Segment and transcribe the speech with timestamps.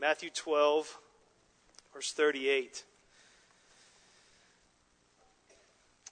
[0.00, 0.98] Matthew 12,
[1.92, 2.84] verse 38.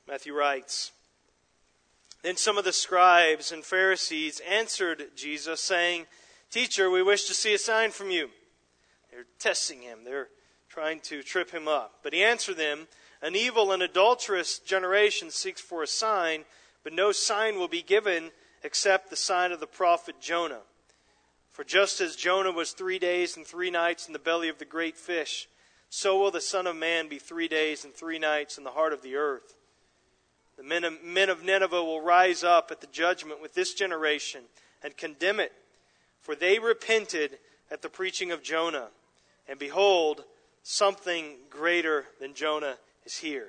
[0.06, 0.92] Matthew writes
[2.22, 6.04] Then some of the scribes and Pharisees answered Jesus, saying,
[6.50, 8.28] Teacher, we wish to see a sign from you.
[9.10, 10.28] They're testing him, they're
[10.68, 12.00] trying to trip him up.
[12.02, 12.88] But he answered them,
[13.22, 16.44] An evil and adulterous generation seeks for a sign,
[16.84, 18.32] but no sign will be given
[18.62, 20.60] except the sign of the prophet Jonah.
[21.58, 24.64] For just as Jonah was three days and three nights in the belly of the
[24.64, 25.48] great fish,
[25.90, 28.92] so will the Son of Man be three days and three nights in the heart
[28.92, 29.56] of the earth.
[30.56, 34.42] The men of, men of Nineveh will rise up at the judgment with this generation
[34.84, 35.50] and condemn it,
[36.20, 37.40] for they repented
[37.72, 38.90] at the preaching of Jonah.
[39.48, 40.22] And behold,
[40.62, 43.48] something greater than Jonah is here.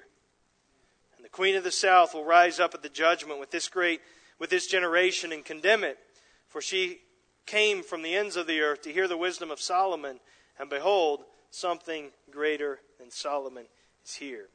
[1.16, 4.02] And the queen of the south will rise up at the judgment with this great
[4.40, 6.00] with this generation and condemn it,
[6.48, 7.02] for she
[7.50, 10.20] came from the ends of the earth to hear the wisdom of Solomon,
[10.60, 13.66] and behold, something greater than Solomon
[14.06, 14.50] is here.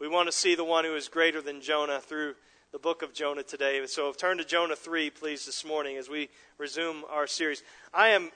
[0.00, 2.34] We want to see the one who is greater than Jonah through
[2.72, 3.84] the book of Jonah today.
[3.86, 7.62] So turn to Jonah 3, please, this morning as we resume our series.
[7.92, 8.30] I am,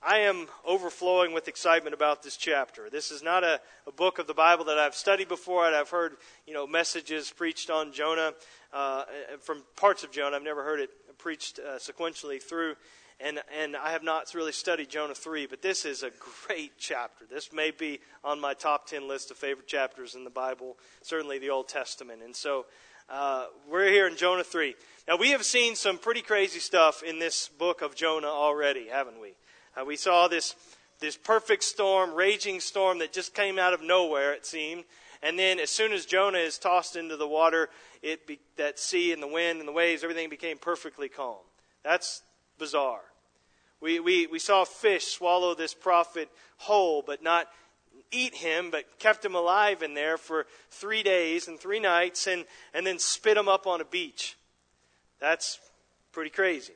[0.00, 2.88] I am overflowing with excitement about this chapter.
[2.88, 5.90] This is not a, a book of the Bible that I've studied before, and I've
[5.90, 6.12] heard
[6.46, 8.34] you know, messages preached on Jonah,
[8.72, 9.02] uh,
[9.40, 10.36] from parts of Jonah.
[10.36, 12.76] I've never heard it preached uh, sequentially through
[13.20, 16.10] and and I have not really studied Jonah three, but this is a
[16.46, 17.24] great chapter.
[17.30, 21.38] This may be on my top ten list of favorite chapters in the Bible, certainly
[21.38, 22.22] the Old Testament.
[22.22, 22.66] And so
[23.08, 24.74] uh, we're here in Jonah three.
[25.08, 29.20] Now we have seen some pretty crazy stuff in this book of Jonah already, haven't
[29.20, 29.34] we?
[29.76, 30.54] Uh, we saw this
[30.98, 34.32] this perfect storm, raging storm that just came out of nowhere.
[34.32, 34.84] It seemed.
[35.22, 37.70] And then, as soon as Jonah is tossed into the water,
[38.02, 41.38] it be, that sea and the wind and the waves, everything became perfectly calm.
[41.82, 42.22] That's
[42.58, 43.02] bizarre.
[43.80, 47.48] We, we, we saw fish swallow this prophet whole, but not
[48.10, 52.44] eat him, but kept him alive in there for three days and three nights and,
[52.72, 54.36] and then spit him up on a beach.
[55.20, 55.58] That's
[56.12, 56.74] pretty crazy.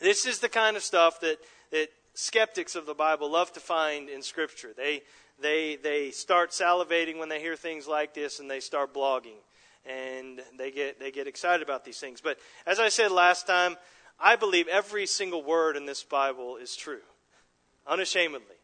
[0.00, 1.38] This is the kind of stuff that,
[1.70, 4.72] that skeptics of the Bible love to find in Scripture.
[4.76, 5.02] They,
[5.40, 9.38] they, they start salivating when they hear things like this and they start blogging.
[9.86, 12.20] And they get, they get excited about these things.
[12.20, 13.76] But as I said last time,
[14.18, 17.02] I believe every single word in this Bible is true,
[17.86, 18.56] unashamedly.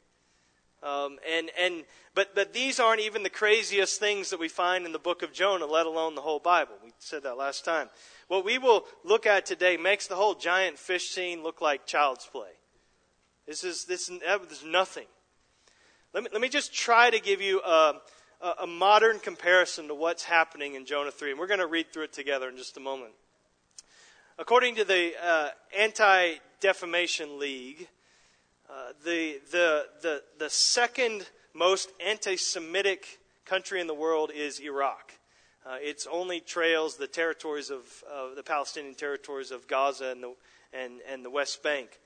[0.83, 1.84] Um, and and
[2.15, 5.33] but but these aren't even the craziest things that we find in the book of
[5.33, 6.75] Jonah, let alone the whole Bible.
[6.83, 7.91] We said that last time.
[8.28, 12.27] What we will look at today makes the whole giant fish scene look like child's
[12.27, 12.53] play.
[13.47, 15.06] This is this is nothing.
[16.15, 18.00] Let me let me just try to give you a,
[18.41, 21.93] a, a modern comparison to what's happening in Jonah three, and we're going to read
[21.93, 23.12] through it together in just a moment.
[24.41, 27.89] According to the uh, Anti Defamation League,
[28.71, 35.12] uh, the, the, the, the second most anti Semitic country in the world is Iraq.
[35.67, 37.83] Uh, its only trails the territories of
[38.34, 40.34] the Palestinian territories of Gaza and the,
[40.72, 42.01] and, and the West Bank.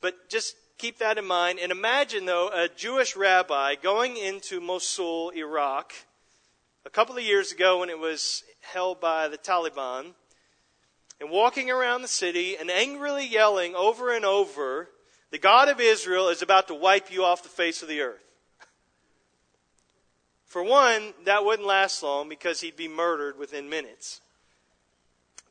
[0.00, 1.60] But just keep that in mind.
[1.62, 5.92] And imagine, though, a Jewish rabbi going into Mosul, Iraq,
[6.84, 10.14] a couple of years ago when it was held by the Taliban
[11.20, 14.90] and walking around the city and angrily yelling over and over,
[15.30, 18.20] The God of Israel is about to wipe you off the face of the earth.
[20.46, 24.20] For one, that wouldn't last long because he'd be murdered within minutes.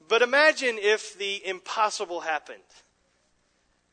[0.07, 2.61] But imagine if the impossible happened.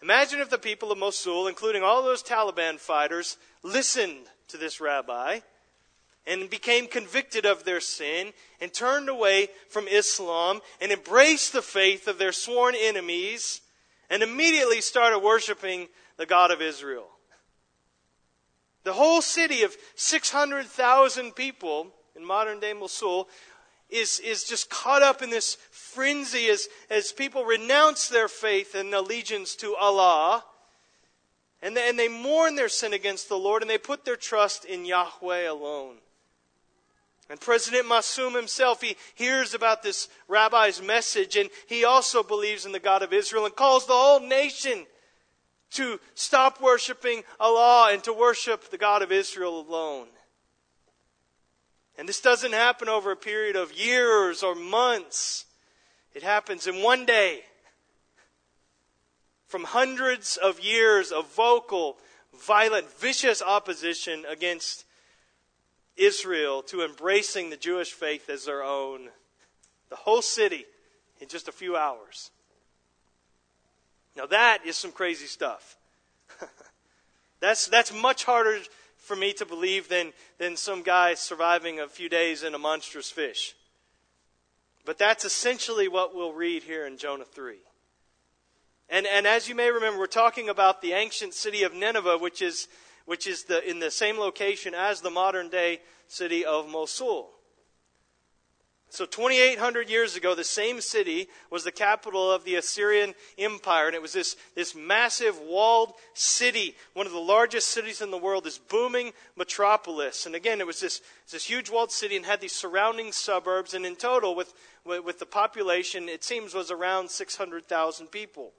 [0.02, 5.40] Imagine if the people of Mosul, including all those Taliban fighters, listened to this rabbi
[6.26, 12.06] and became convicted of their sin and turned away from Islam and embraced the faith
[12.06, 13.60] of their sworn enemies
[14.08, 17.08] and immediately started worshiping the God of Israel.
[18.84, 23.28] The whole city of 600,000 people in modern day Mosul
[23.88, 28.92] is, is just caught up in this frenzy as, as people renounce their faith and
[28.94, 30.44] allegiance to Allah.
[31.60, 34.64] And they, and they mourn their sin against the Lord and they put their trust
[34.64, 35.96] in Yahweh alone.
[37.32, 42.72] And President Massoum himself, he hears about this rabbi's message and he also believes in
[42.72, 44.84] the God of Israel and calls the whole nation
[45.70, 50.08] to stop worshiping Allah and to worship the God of Israel alone.
[51.96, 55.46] And this doesn't happen over a period of years or months.
[56.12, 57.44] It happens in one day.
[59.46, 61.96] From hundreds of years of vocal,
[62.38, 64.84] violent, vicious opposition against
[65.96, 69.08] Israel to embracing the Jewish faith as their own.
[69.90, 70.64] The whole city
[71.20, 72.30] in just a few hours.
[74.16, 75.76] Now, that is some crazy stuff.
[77.40, 78.58] That's, that's much harder
[78.96, 83.10] for me to believe than, than some guy surviving a few days in a monstrous
[83.10, 83.56] fish.
[84.84, 87.56] But that's essentially what we'll read here in Jonah 3.
[88.88, 92.42] And, and as you may remember, we're talking about the ancient city of Nineveh, which
[92.42, 92.68] is,
[93.06, 97.30] which is the, in the same location as the modern day city of Mosul.
[98.92, 103.94] So 2,800 years ago, the same city was the capital of the Assyrian Empire, and
[103.94, 108.44] it was this, this massive walled city, one of the largest cities in the world,
[108.44, 110.26] this booming metropolis.
[110.26, 111.00] And again, it was this,
[111.30, 114.52] this huge walled city and had these surrounding suburbs, and in total, with,
[114.84, 118.52] with the population, it seems was around 600,000 people.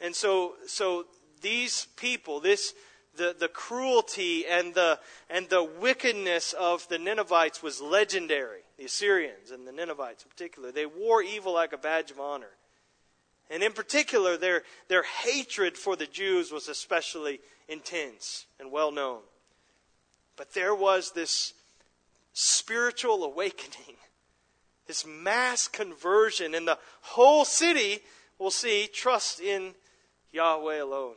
[0.00, 1.06] And so, so
[1.42, 2.74] these people, this,
[3.18, 4.98] the, the cruelty and the,
[5.28, 10.72] and the wickedness of the Ninevites was legendary the Assyrians and the Ninevites in particular.
[10.72, 12.50] They wore evil like a badge of honor.
[13.50, 19.20] And in particular, their, their hatred for the Jews was especially intense and well known.
[20.36, 21.54] But there was this
[22.32, 23.96] spiritual awakening,
[24.86, 28.00] this mass conversion, and the whole city
[28.38, 29.74] we'll see trust in
[30.32, 31.16] Yahweh alone.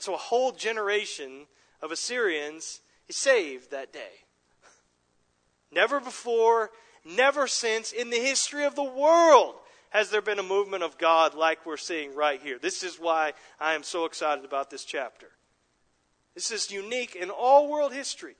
[0.00, 1.46] So a whole generation
[1.82, 4.24] of Assyrians is saved that day.
[5.72, 6.70] Never before,
[7.04, 9.54] never since in the history of the world
[9.90, 12.58] has there been a movement of God like we're seeing right here.
[12.58, 15.28] This is why I am so excited about this chapter.
[16.34, 18.36] This is unique in all world history.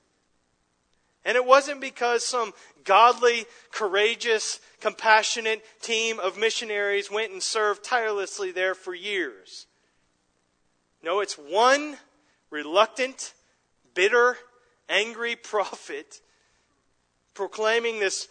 [1.24, 2.52] And it wasn't because some
[2.84, 9.66] godly, courageous, compassionate team of missionaries went and served tirelessly there for years.
[11.02, 11.96] No, it's one
[12.50, 13.34] reluctant,
[13.94, 14.36] bitter,
[14.88, 16.20] angry prophet
[17.34, 18.28] proclaiming this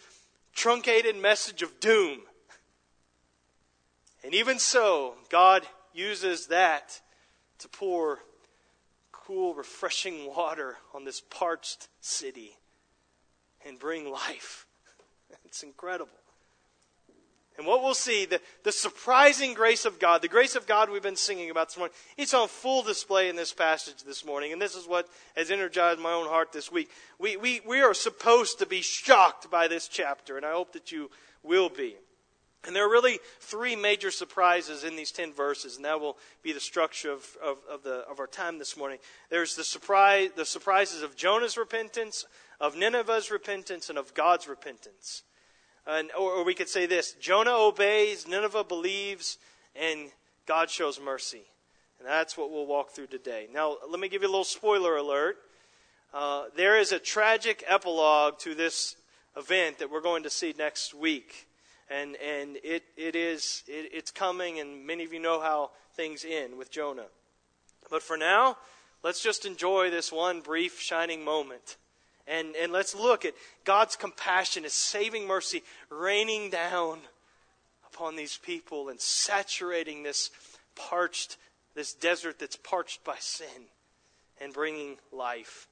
[0.54, 2.20] truncated message of doom.
[4.22, 7.00] And even so, God uses that
[7.58, 8.20] to pour
[9.10, 12.56] cool, refreshing water on this parched city
[13.64, 14.66] and bring life.
[15.44, 16.12] It's incredible.
[17.60, 21.02] And what we'll see, the, the surprising grace of God, the grace of God we've
[21.02, 24.54] been singing about this morning, it's on full display in this passage this morning.
[24.54, 26.90] And this is what has energized my own heart this week.
[27.18, 30.90] We, we, we are supposed to be shocked by this chapter, and I hope that
[30.90, 31.10] you
[31.42, 31.96] will be.
[32.66, 36.54] And there are really three major surprises in these 10 verses, and that will be
[36.54, 39.00] the structure of, of, of, the, of our time this morning.
[39.28, 42.24] There's the, surprise, the surprises of Jonah's repentance,
[42.58, 45.24] of Nineveh's repentance, and of God's repentance.
[45.86, 49.38] And, or, or we could say this Jonah obeys, Nineveh believes,
[49.74, 50.10] and
[50.46, 51.42] God shows mercy.
[51.98, 53.46] And that's what we'll walk through today.
[53.52, 55.36] Now, let me give you a little spoiler alert.
[56.12, 58.96] Uh, there is a tragic epilogue to this
[59.36, 61.46] event that we're going to see next week.
[61.90, 66.24] And, and it, it is, it, it's coming, and many of you know how things
[66.28, 67.06] end with Jonah.
[67.90, 68.56] But for now,
[69.02, 71.76] let's just enjoy this one brief shining moment
[72.26, 73.34] and, and let's look at
[73.64, 76.98] God's compassion, His saving mercy raining down
[77.92, 80.30] upon these people and saturating this
[80.74, 81.36] parched,
[81.74, 83.68] this desert that's parched by sin
[84.40, 85.66] and bringing life.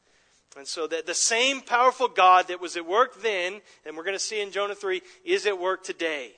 [0.56, 4.16] And so that the same powerful God that was at work then, and we're going
[4.16, 6.32] to see in Jonah 3, is at work today.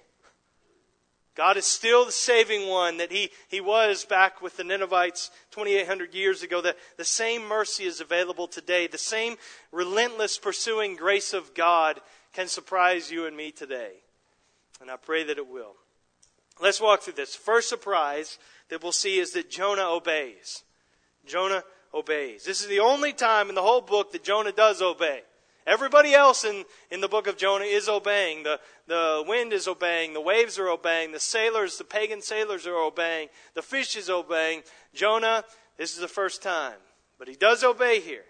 [1.41, 6.15] God is still the saving one that he, he was back with the Ninevites 2,800
[6.15, 6.61] years ago.
[6.61, 8.87] The, the same mercy is available today.
[8.87, 9.37] The same
[9.73, 11.99] relentless pursuing grace of God
[12.35, 13.93] can surprise you and me today.
[14.83, 15.77] And I pray that it will.
[16.61, 17.35] Let's walk through this.
[17.35, 18.37] First surprise
[18.69, 20.63] that we'll see is that Jonah obeys.
[21.25, 22.45] Jonah obeys.
[22.45, 25.23] This is the only time in the whole book that Jonah does obey.
[25.67, 28.43] Everybody else in, in the book of Jonah is obeying.
[28.43, 30.15] The, the wind is obeying.
[30.15, 31.13] The waves are obeying.
[31.13, 33.29] The sailors, the pagan sailors are obeying.
[33.55, 34.63] The fish is obeying.
[34.95, 35.45] Jonah,
[35.77, 36.79] this is the first time.
[37.19, 38.25] But he does obey here.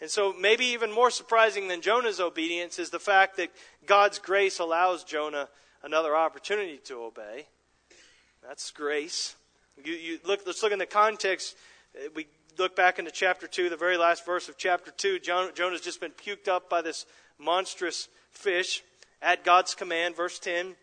[0.00, 3.50] And so, maybe even more surprising than Jonah's obedience is the fact that
[3.86, 5.48] God's grace allows Jonah
[5.82, 7.46] another opportunity to obey.
[8.46, 9.36] That's grace.
[9.84, 11.56] You, you look, let's look in the context.
[12.14, 12.26] We
[12.58, 16.00] look back into chapter 2, the very last verse of chapter 2, Jonah, Jonah's just
[16.00, 17.06] been puked up by this
[17.38, 18.82] monstrous fish
[19.22, 20.16] at God's command.
[20.16, 20.74] Verse 10,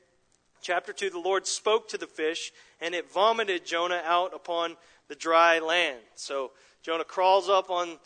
[0.61, 4.75] chapter 2, the Lord spoke to the fish, and it vomited Jonah out upon
[5.07, 5.99] the dry land.
[6.15, 6.51] So
[6.83, 7.97] Jonah crawls up on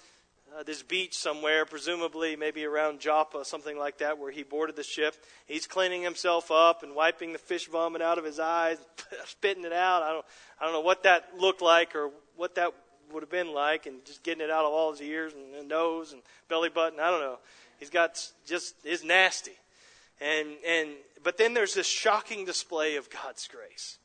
[0.57, 4.83] uh, this beach somewhere, presumably maybe around Joppa, something like that, where he boarded the
[4.83, 5.15] ship.
[5.47, 8.77] He's cleaning himself up and wiping the fish vomit out of his eyes,
[9.25, 10.03] spitting it out.
[10.03, 10.25] I don't,
[10.59, 12.73] I don't know what that looked like or what that
[13.13, 16.13] would have been like, and just getting it out of all his ears and nose
[16.13, 16.99] and belly button.
[16.99, 17.39] I don't know.
[17.79, 19.57] He's got just is nasty,
[20.21, 20.89] and and
[21.23, 23.97] but then there's this shocking display of God's grace.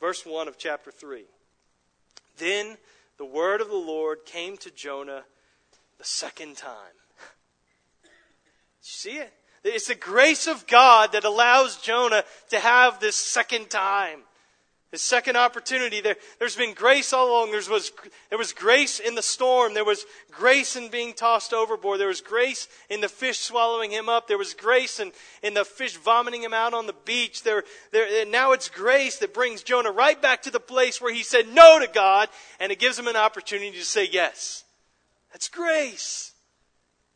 [0.00, 1.24] Verse one of chapter three.
[2.38, 2.76] Then
[3.18, 5.24] the word of the Lord came to Jonah
[5.98, 6.94] the second time.
[8.80, 9.32] see it?
[9.64, 14.20] It's the grace of God that allows Jonah to have this second time.
[14.92, 16.00] His second opportunity.
[16.00, 17.50] There, there's been grace all along.
[17.50, 17.90] There was,
[18.30, 19.74] there was grace in the storm.
[19.74, 21.98] There was grace in being tossed overboard.
[21.98, 24.28] There was grace in the fish swallowing him up.
[24.28, 25.10] There was grace in,
[25.42, 27.42] in the fish vomiting him out on the beach.
[27.42, 31.24] There, there, now it's grace that brings Jonah right back to the place where he
[31.24, 32.28] said no to God,
[32.60, 34.62] and it gives him an opportunity to say yes.
[35.32, 36.32] That's grace.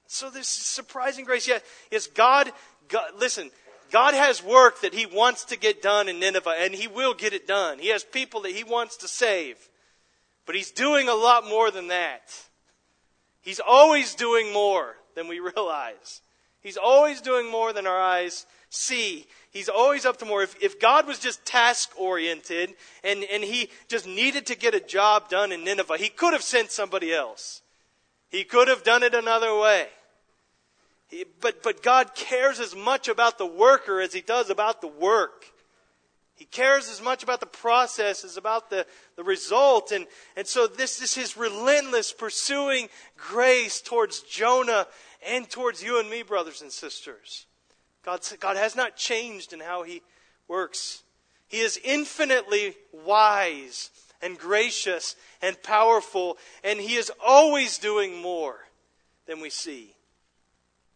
[0.09, 1.47] So this surprising grace.
[1.47, 1.63] Yes,
[1.93, 2.51] yes God,
[2.89, 3.49] God, listen,
[3.91, 7.33] God has work that He wants to get done in Nineveh, and He will get
[7.33, 7.79] it done.
[7.79, 9.57] He has people that He wants to save.
[10.47, 12.23] But He's doing a lot more than that.
[13.43, 16.23] He's always doing more than we realize.
[16.63, 19.27] He's always doing more than our eyes see.
[19.51, 20.43] He's always up to more.
[20.43, 24.81] If, if God was just task oriented and, and He just needed to get a
[24.81, 27.63] job done in Nineveh, He could have sent somebody else.
[28.31, 29.89] He could have done it another way.
[31.41, 35.47] But, but God cares as much about the worker as he does about the work.
[36.37, 38.87] He cares as much about the process as about the,
[39.17, 39.93] the result.
[39.93, 44.87] And, and so this is his relentless pursuing grace towards Jonah
[45.27, 47.47] and towards you and me, brothers and sisters.
[48.03, 50.03] God, God has not changed in how he
[50.49, 51.03] works.
[51.47, 52.75] He is infinitely
[53.05, 53.91] wise
[54.23, 58.57] and gracious and powerful, and he is always doing more
[59.27, 59.95] than we see.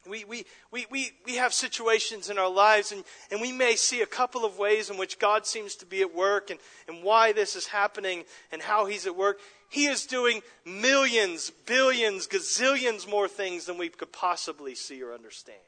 [0.09, 4.03] We, we, we, we, we have situations in our lives, and, and we may see
[4.03, 7.33] a couple of ways in which God seems to be at work and, and why
[7.33, 9.39] this is happening and how He's at work.
[9.69, 15.59] He is doing millions, billions, gazillions more things than we could possibly see or understand.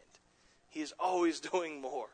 [0.70, 2.08] He is always doing more.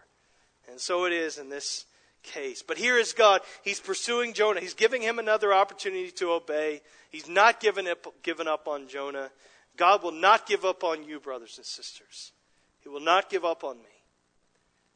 [0.71, 1.85] And so it is in this
[2.23, 2.63] case.
[2.63, 3.41] But here is God.
[3.63, 4.61] He's pursuing Jonah.
[4.61, 6.81] He's giving him another opportunity to obey.
[7.11, 9.31] He's not given up, given up on Jonah.
[9.77, 12.33] God will not give up on you, brothers and sisters.
[12.81, 13.85] He will not give up on me.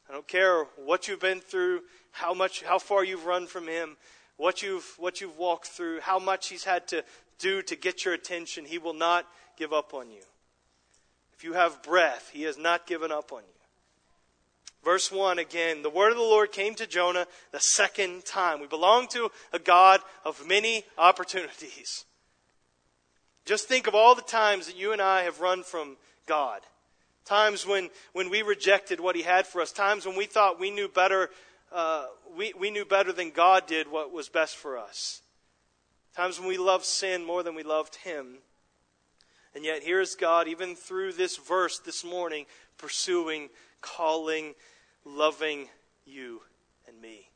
[0.09, 1.81] I don't care what you've been through,
[2.11, 3.97] how much, how far you've run from Him,
[4.37, 7.03] what you've, what you've walked through, how much He's had to
[7.39, 8.65] do to get your attention.
[8.65, 10.23] He will not give up on you.
[11.35, 13.57] If you have breath, He has not given up on you.
[14.83, 18.61] Verse 1 again, the word of the Lord came to Jonah the second time.
[18.61, 22.05] We belong to a God of many opportunities.
[23.47, 26.59] Just think of all the times that you and I have run from God.
[27.23, 29.71] Times when, when we rejected what He had for us.
[29.71, 31.29] Times when we thought we knew better,
[31.71, 35.21] uh, we, we knew better than God did what was best for us.
[36.13, 38.39] Times when we loved sin more than we loved Him.
[39.55, 43.47] And yet, here's God, even through this verse this morning, pursuing,
[43.79, 44.55] calling,
[45.05, 45.69] loving
[46.05, 46.41] you
[46.85, 47.29] and me.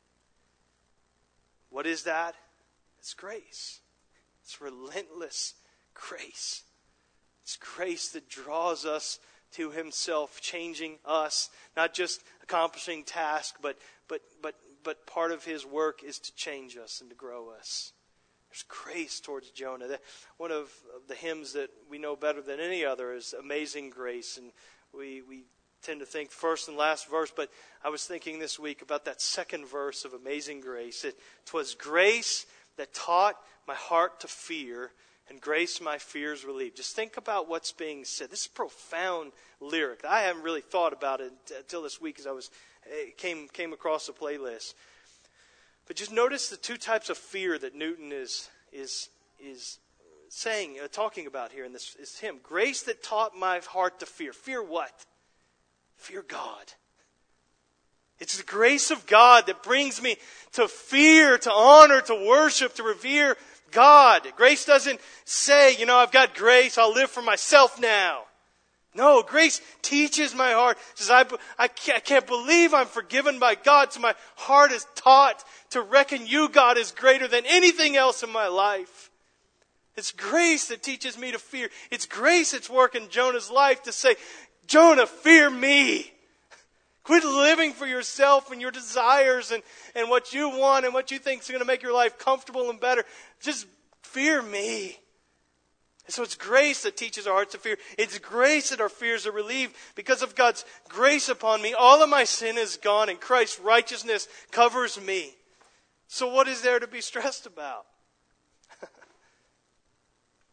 [1.70, 2.34] What is that?
[2.98, 3.80] It's grace.
[4.42, 5.54] It's relentless
[5.94, 6.62] grace.
[7.42, 9.18] It's grace that draws us
[9.52, 15.66] to Himself, changing us, not just accomplishing tasks, but, but, but, but part of His
[15.66, 17.92] work is to change us and to grow us.
[18.50, 19.98] There's grace towards Jonah.
[20.36, 20.70] One of
[21.08, 24.36] the hymns that we know better than any other is Amazing Grace.
[24.36, 24.52] And
[24.92, 25.44] we, we
[25.82, 27.50] tend to think first and last verse, but
[27.82, 31.02] I was thinking this week about that second verse of Amazing Grace.
[31.04, 31.16] It
[31.54, 32.44] was grace
[32.76, 34.92] that taught my heart to fear
[35.32, 36.76] and grace my fears relieved.
[36.76, 38.30] Just think about what's being said.
[38.30, 40.04] This is profound lyric.
[40.04, 42.50] I haven't really thought about it until this week as I was
[42.86, 44.74] eh, came came across the playlist.
[45.86, 49.08] But just notice the two types of fear that Newton is is
[49.40, 49.78] is
[50.28, 52.36] saying, uh, talking about here in this is hymn.
[52.42, 54.34] Grace that taught my heart to fear.
[54.34, 55.06] Fear what?
[55.96, 56.74] Fear God.
[58.18, 60.16] It's the grace of God that brings me
[60.52, 63.36] to fear, to honor, to worship, to revere
[63.72, 64.26] God.
[64.36, 68.22] Grace doesn't say, you know, I've got grace, I'll live for myself now.
[68.94, 70.76] No, grace teaches my heart.
[70.94, 71.24] Says, I,
[71.58, 75.80] I, can't, I can't believe I'm forgiven by God, so my heart is taught to
[75.80, 79.10] reckon you, God, is greater than anything else in my life.
[79.96, 81.70] It's grace that teaches me to fear.
[81.90, 84.16] It's grace that's working Jonah's life to say,
[84.66, 86.12] Jonah, fear me.
[87.04, 89.62] Quit living for yourself and your desires and,
[89.96, 92.70] and what you want and what you think is going to make your life comfortable
[92.70, 93.04] and better.
[93.40, 93.66] Just
[94.02, 94.96] fear me.
[96.06, 97.76] And so it's grace that teaches our hearts to fear.
[97.98, 99.74] It's grace that our fears are relieved.
[99.94, 104.28] Because of God's grace upon me, all of my sin is gone and Christ's righteousness
[104.52, 105.32] covers me.
[106.06, 107.86] So what is there to be stressed about?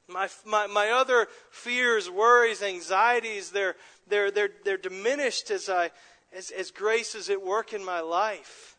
[0.07, 3.75] my, my, my other fears, worries, anxieties, they're,
[4.07, 5.91] they're, they're, they're diminished as I,
[6.35, 8.77] as, as grace is at work in my life.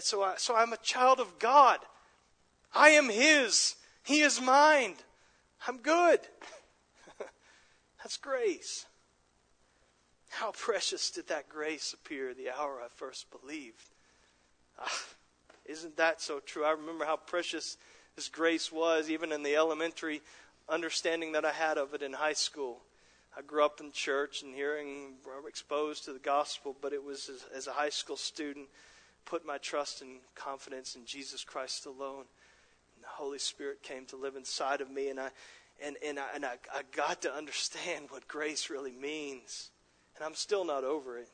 [0.00, 1.80] So, I, so I'm a child of God.
[2.74, 3.76] I am His.
[4.04, 4.94] He is mine.
[5.66, 6.20] I'm good.
[7.98, 8.86] That's grace.
[10.30, 13.88] How precious did that grace appear the hour I first believed?
[14.78, 15.02] Ah,
[15.64, 16.64] isn't that so true?
[16.64, 17.78] I remember how precious
[18.14, 20.20] this grace was, even in the elementary
[20.68, 22.82] understanding that I had of it in high school.
[23.36, 25.14] I grew up in church and hearing,
[25.46, 28.66] exposed to the gospel, but it was as, as a high school student,
[29.26, 32.24] put my trust and confidence in Jesus Christ alone.
[32.94, 35.28] And the Holy Spirit came to live inside of me, and I,
[35.84, 39.70] and, and, I, and I, I got to understand what grace really means.
[40.16, 41.28] And I'm still not over it.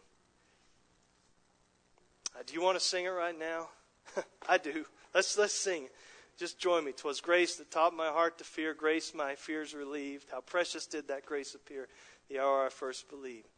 [2.37, 3.68] Uh, do you want to sing it right now?
[4.49, 4.87] I do.
[5.14, 5.92] Let's, let's sing it.
[6.39, 6.93] Just join me.
[6.93, 10.27] Twas grace that taught my heart to fear, grace my fears relieved.
[10.31, 11.89] How precious did that grace appear
[12.29, 13.49] the hour I first believed.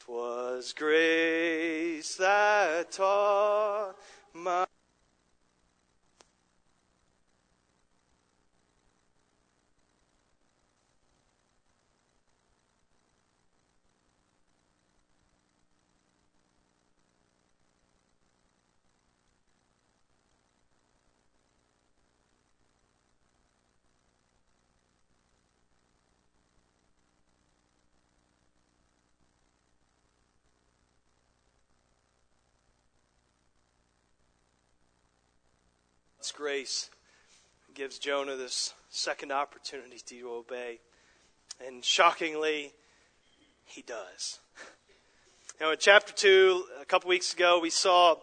[0.00, 3.96] Twas grace that taught
[4.32, 4.66] my
[36.26, 36.90] God's grace
[37.72, 40.80] gives Jonah this second opportunity to obey.
[41.64, 42.72] And shockingly,
[43.64, 44.40] he does.
[45.60, 48.16] Now, in chapter 2, a couple weeks ago, we saw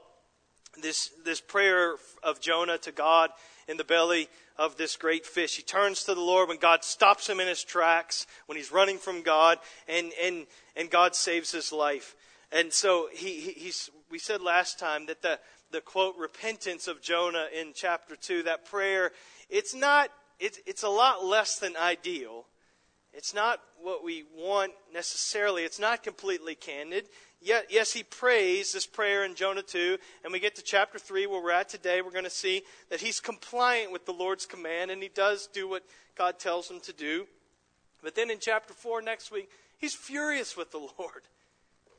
[0.81, 3.29] this, this prayer of Jonah to God
[3.69, 5.55] in the belly of this great fish.
[5.55, 8.97] He turns to the Lord when God stops him in his tracks, when he's running
[8.97, 10.45] from God, and, and,
[10.75, 12.17] and God saves his life.
[12.51, 13.71] And so he, he,
[14.11, 15.39] we said last time that the,
[15.73, 19.11] the quote repentance of Jonah in chapter 2, that prayer,
[19.49, 22.45] it's not, it's, it's a lot less than ideal.
[23.11, 25.63] It's not what we want necessarily.
[25.63, 27.09] It's not completely candid.
[27.41, 31.25] Yet, yes, he prays this prayer in Jonah 2, and we get to chapter 3
[31.25, 32.01] where we're at today.
[32.01, 35.67] We're going to see that he's compliant with the Lord's command, and he does do
[35.67, 35.83] what
[36.15, 37.25] God tells him to do.
[38.03, 41.23] But then in chapter 4 next week, he's furious with the Lord.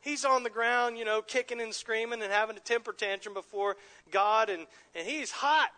[0.05, 3.77] He's on the ground, you know, kicking and screaming and having a temper tantrum before
[4.11, 5.71] God, and, and he's hot.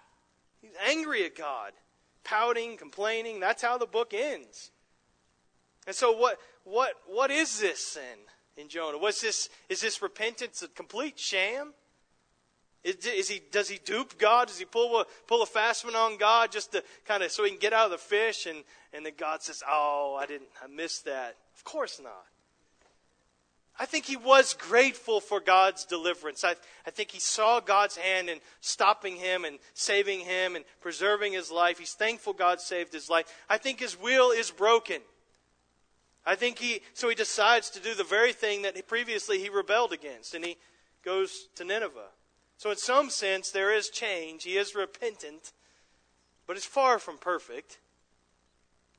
[0.61, 1.71] He's angry at God,
[2.25, 3.39] pouting, complaining.
[3.39, 4.73] That's how the book ends.
[5.87, 8.19] And so, what, what, what is this sin
[8.57, 8.99] in Jonah?
[8.99, 11.73] Was this, is this repentance a complete sham?
[12.83, 14.49] Is, is, he, does he dupe God?
[14.49, 17.45] Does he pull a, pull a fast one on God just to kind of so
[17.45, 18.47] he can get out of the fish?
[18.47, 21.37] And, and then God says, Oh, I didn't, I missed that.
[21.57, 22.27] Of course not.
[23.79, 26.45] I think he was grateful for God's deliverance.
[26.45, 26.55] I,
[26.87, 31.51] I think he saw God's hand in stopping him and saving him and preserving his
[31.51, 31.79] life.
[31.79, 33.27] He's thankful God saved his life.
[33.51, 35.03] I think his will is broken.
[36.25, 39.93] I think he, so he decides to do the very thing that previously he rebelled
[39.93, 40.57] against, and he
[41.05, 42.11] goes to Nineveh.
[42.57, 44.43] So, in some sense, there is change.
[44.43, 45.53] He is repentant,
[46.47, 47.79] but it's far from perfect.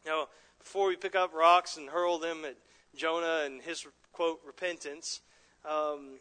[0.05, 0.27] Now,
[0.59, 2.55] before we pick up rocks and hurl them at
[2.95, 3.85] Jonah and his
[4.17, 5.21] quote, repentance,
[5.63, 6.17] um,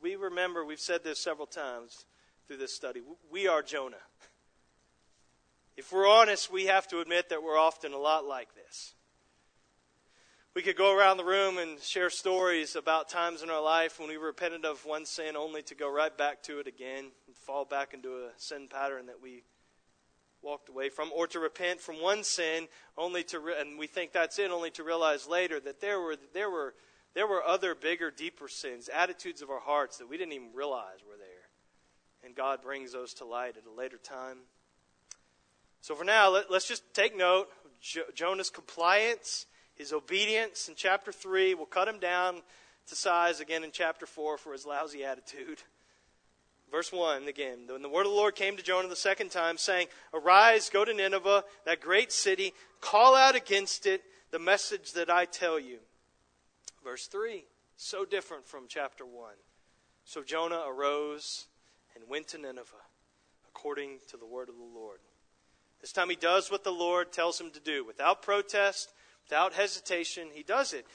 [0.00, 2.06] we remember, we've said this several times
[2.46, 3.96] through this study, we are Jonah.
[5.76, 8.94] If we're honest, we have to admit that we're often a lot like this.
[10.54, 14.08] We could go around the room and share stories about times in our life when
[14.08, 17.66] we repented of one sin only to go right back to it again and fall
[17.66, 19.42] back into a sin pattern that we
[20.40, 24.12] walked away from, or to repent from one sin only to, re- and we think
[24.12, 26.72] that's it, only to realize later that there were, there were
[27.16, 30.98] there were other bigger, deeper sins, attitudes of our hearts that we didn't even realize
[31.08, 31.48] were there.
[32.22, 34.36] And God brings those to light at a later time.
[35.80, 40.74] So for now, let, us just take note of jo- Jonah's compliance, his obedience in
[40.76, 41.54] chapter 3.
[41.54, 42.42] We'll cut him down
[42.88, 45.62] to size again in chapter 4 for his lousy attitude.
[46.70, 47.60] Verse 1 again.
[47.66, 50.84] When the word of the Lord came to Jonah the second time, saying, Arise, go
[50.84, 52.52] to Nineveh, that great city,
[52.82, 54.02] call out against it
[54.32, 55.78] the message that I tell you.
[56.86, 57.44] Verse 3,
[57.76, 59.32] so different from chapter 1.
[60.04, 61.46] So Jonah arose
[61.96, 62.76] and went to Nineveh
[63.48, 65.00] according to the word of the Lord.
[65.80, 67.84] This time he does what the Lord tells him to do.
[67.84, 68.92] Without protest,
[69.24, 70.86] without hesitation, he does it.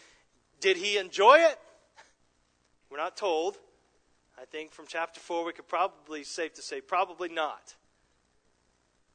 [0.62, 1.60] Did he enjoy it?
[2.90, 3.58] We're not told.
[4.42, 7.76] I think from chapter 4 we could probably, safe to say, probably not.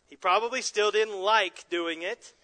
[0.09, 2.35] He probably still didn't like doing it.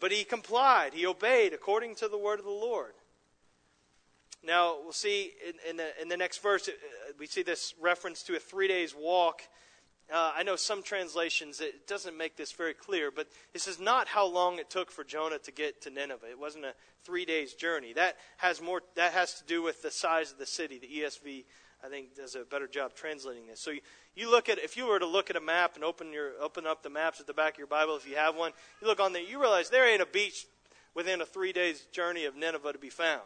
[0.00, 2.94] But he complied, he obeyed according to the word of the Lord.
[4.42, 6.72] Now, we'll see in, in, the, in the next verse, uh,
[7.18, 9.42] we see this reference to a three days walk.
[10.10, 14.08] uh, I know some translations, it doesn't make this very clear, but this is not
[14.08, 16.30] how long it took for Jonah to get to Nineveh.
[16.30, 17.92] It wasn't a three days journey.
[17.92, 20.78] That has more, that has to do with the size of the city.
[20.78, 21.44] The ESV,
[21.84, 23.60] I think, does a better job translating this.
[23.60, 23.80] So you,
[24.14, 26.66] you look at, if you were to look at a map and open your, open
[26.66, 29.00] up the maps at the back of your Bible, if you have one, you look
[29.00, 30.46] on there, you realize there ain't a beach
[30.94, 33.22] within a three days journey of Nineveh to be found.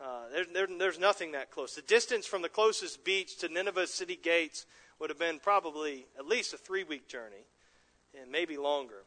[0.00, 1.74] Uh, there, there, there's nothing that close.
[1.74, 4.66] The distance from the closest beach to Nineveh's city gates
[5.00, 7.46] would have been probably at least a three week journey,
[8.20, 9.04] and maybe longer.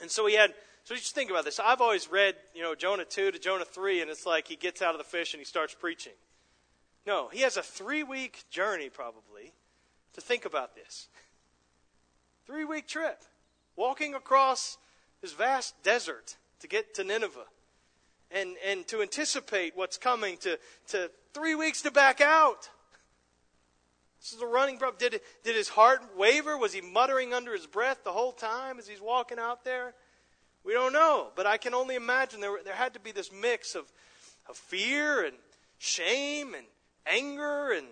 [0.00, 0.54] And so he had.
[0.84, 1.60] So you just think about this.
[1.62, 4.80] I've always read, you know, Jonah 2 to Jonah 3, and it's like he gets
[4.80, 6.14] out of the fish and he starts preaching.
[7.06, 9.37] No, he has a three week journey probably
[10.18, 11.08] to think about this.
[12.46, 13.22] Three week trip.
[13.76, 14.76] Walking across
[15.22, 17.46] this vast desert to get to Nineveh.
[18.30, 22.68] And, and to anticipate what's coming, to, to three weeks to back out.
[24.20, 24.98] This is a running problem.
[24.98, 26.58] Did, did his heart waver?
[26.58, 29.94] Was he muttering under his breath the whole time as he's walking out there?
[30.64, 33.74] We don't know, but I can only imagine there, there had to be this mix
[33.74, 33.90] of,
[34.48, 35.36] of fear and
[35.78, 36.66] shame and
[37.06, 37.86] anger and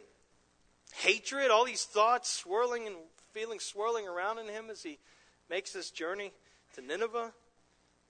[1.03, 2.97] hatred, all these thoughts swirling and
[3.33, 4.99] feelings swirling around in him as he
[5.51, 6.33] makes this journey
[6.75, 7.33] to Nineveh.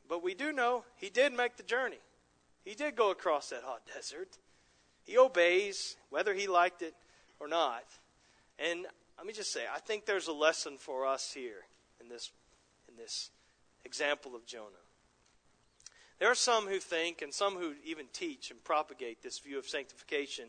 [0.09, 1.99] But we do know he did make the journey.
[2.65, 4.39] He did go across that hot desert.
[5.05, 6.95] He obeys, whether he liked it
[7.41, 7.85] or not.
[8.59, 8.87] And
[9.19, 11.67] let me just say, I think there's a lesson for us here
[12.01, 12.31] in this,
[12.89, 13.31] in this
[13.85, 14.83] example of Jonah.
[16.19, 19.69] There are some who think, and some who even teach and propagate this view of
[19.69, 20.47] sanctification,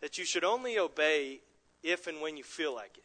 [0.00, 1.40] that you should only obey
[1.84, 3.04] if and when you feel like it.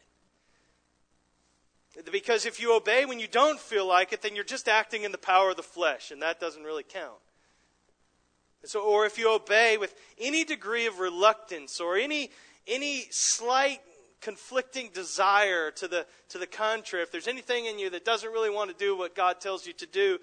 [2.10, 5.12] Because if you obey when you don't feel like it, then you're just acting in
[5.12, 7.18] the power of the flesh, and that doesn't really count.
[8.64, 12.30] So, or if you obey with any degree of reluctance or any,
[12.66, 13.80] any slight
[14.20, 18.50] conflicting desire to the, to the contrary, if there's anything in you that doesn't really
[18.50, 20.18] want to do what God tells you to do,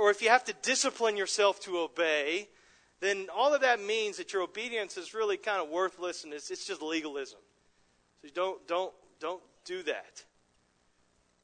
[0.00, 2.48] or if you have to discipline yourself to obey,
[3.00, 6.50] then all of that means that your obedience is really kind of worthless and it's,
[6.50, 7.40] it's just legalism.
[8.24, 10.24] So don't, don't, don't do that.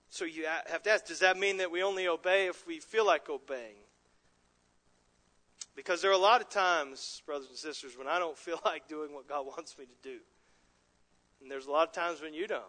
[0.09, 3.05] So you have to ask, does that mean that we only obey if we feel
[3.05, 3.77] like obeying?
[5.77, 8.89] Because there are a lot of times, brothers and sisters, when I don't feel like
[8.89, 10.19] doing what God wants me to do.
[11.43, 12.65] And there's a lot of times when you don't.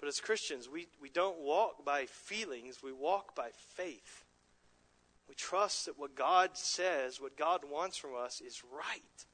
[0.00, 4.24] But as Christians, we, we don't walk by feelings, we walk by faith.
[5.28, 9.24] We trust that what God says, what God wants from us, is right.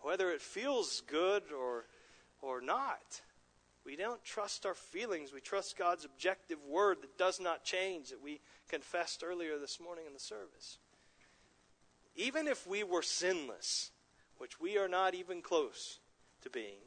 [0.00, 1.86] Whether it feels good or,
[2.46, 3.22] or not.
[3.84, 5.32] We don't trust our feelings.
[5.32, 10.04] We trust God's objective word that does not change, that we confessed earlier this morning
[10.06, 10.78] in the service.
[12.16, 13.90] Even if we were sinless,
[14.38, 15.98] which we are not even close
[16.42, 16.78] to being,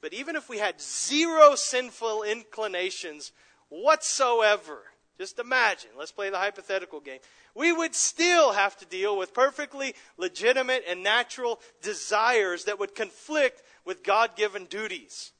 [0.00, 3.32] but even if we had zero sinful inclinations
[3.68, 4.82] whatsoever,
[5.18, 7.20] just imagine, let's play the hypothetical game.
[7.54, 13.62] We would still have to deal with perfectly legitimate and natural desires that would conflict
[13.86, 15.32] with God given duties.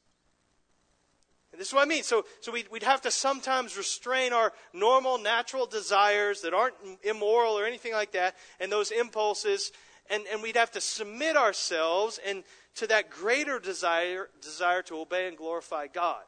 [1.53, 2.03] And this is what I mean.
[2.03, 7.59] So, so we'd, we'd have to sometimes restrain our normal, natural desires that aren't immoral
[7.59, 9.73] or anything like that, and those impulses,
[10.09, 12.45] and, and we'd have to submit ourselves and
[12.77, 16.23] to that greater desire, desire to obey and glorify God.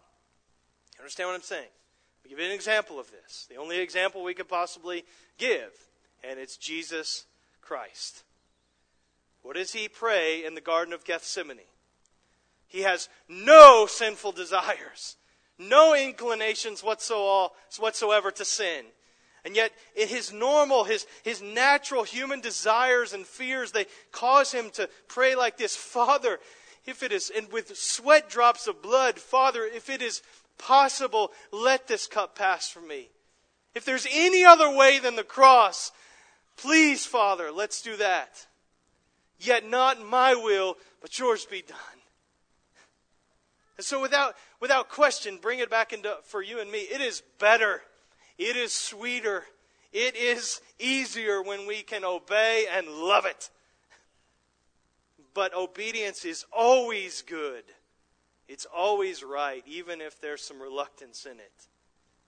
[0.97, 1.69] You understand what I'm saying?
[2.29, 3.47] Give you an example of this.
[3.49, 5.05] The only example we could possibly
[5.39, 5.71] give,
[6.23, 7.25] and it's Jesus
[7.63, 8.23] Christ.
[9.41, 11.61] What does he pray in the Garden of Gethsemane?
[12.69, 15.17] He has no sinful desires,
[15.59, 18.85] no inclinations whatsoever to sin.
[19.45, 24.71] And yet, in his normal, his, his natural human desires and fears, they cause him
[24.71, 26.39] to pray like this Father,
[26.85, 30.23] if it is, and with sweat drops of blood, Father, if it is
[30.59, 33.09] possible, let this cup pass from me.
[33.75, 35.93] If there's any other way than the cross,
[36.57, 38.47] please, Father, let's do that.
[39.39, 41.79] Yet not my will, but yours be done.
[43.79, 46.81] And so, without, without question, bring it back into for you and me.
[46.81, 47.83] It is better
[48.39, 49.45] it is sweeter.
[49.93, 53.51] It is easier when we can obey and love it.
[55.35, 57.65] But obedience is always good.
[58.47, 61.69] It's always right, even if there's some reluctance in it.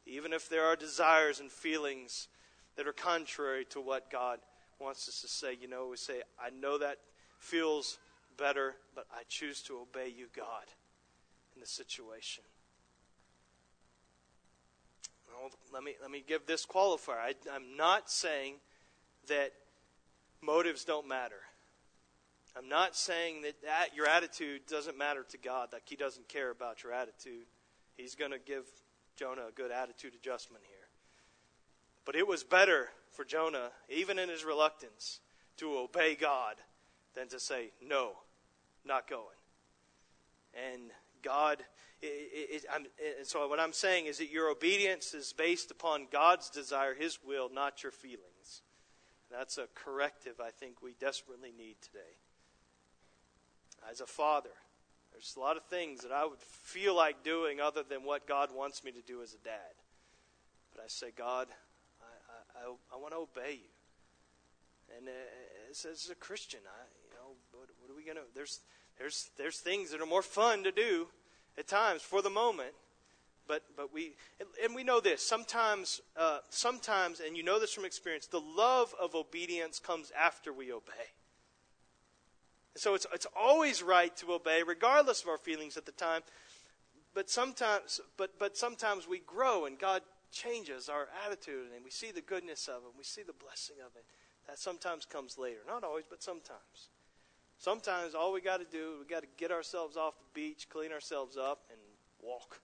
[0.04, 2.28] Even if there are desires and feelings
[2.76, 4.40] that are contrary to what God
[4.80, 5.56] wants us to say.
[5.60, 6.98] You know, we say, I know that
[7.38, 7.98] feels
[8.36, 10.64] better, but I choose to obey you, God,
[11.60, 12.44] the situation
[15.72, 17.18] let me, let me give this qualifier.
[17.18, 18.54] I, I'm not saying
[19.28, 19.52] that
[20.42, 21.40] motives don't matter.
[22.56, 26.50] I'm not saying that, that your attitude doesn't matter to God, like He doesn't care
[26.50, 27.46] about your attitude.
[27.96, 28.64] he's going to give
[29.16, 30.76] Jonah a good attitude adjustment here.
[32.04, 35.20] But it was better for Jonah, even in his reluctance,
[35.58, 36.56] to obey God
[37.14, 38.12] than to say, No,
[38.84, 39.24] not going.
[40.54, 40.90] And
[41.22, 41.62] God,
[42.02, 42.64] it, it,
[42.98, 47.18] it, so what I'm saying is that your obedience is based upon God's desire, His
[47.24, 48.62] will, not your feelings.
[49.30, 52.18] That's a corrective I think we desperately need today.
[53.90, 54.50] As a father,
[55.12, 58.50] there's a lot of things that I would feel like doing other than what God
[58.54, 59.74] wants me to do as a dad.
[60.74, 61.48] But I say, God,
[62.00, 63.70] I, I, I want to obey you.
[64.96, 68.22] And uh, as, as a Christian, I, you know, what, what are we going to?
[68.34, 68.60] There's,
[69.00, 71.08] there's, there's things that are more fun to do
[71.58, 72.74] at times for the moment.
[73.48, 74.12] But, but we,
[74.62, 75.26] and we know this.
[75.26, 80.52] Sometimes, uh, sometimes, and you know this from experience, the love of obedience comes after
[80.52, 80.92] we obey.
[82.74, 86.20] And So it's, it's always right to obey, regardless of our feelings at the time.
[87.14, 92.12] But sometimes, but, but sometimes we grow and God changes our attitude and we see
[92.12, 92.92] the goodness of it.
[92.96, 94.04] We see the blessing of it.
[94.46, 95.60] That sometimes comes later.
[95.66, 96.90] Not always, but sometimes.
[97.60, 100.92] Sometimes all we got to do, we got to get ourselves off the beach, clean
[100.92, 101.78] ourselves up, and
[102.22, 102.58] walk.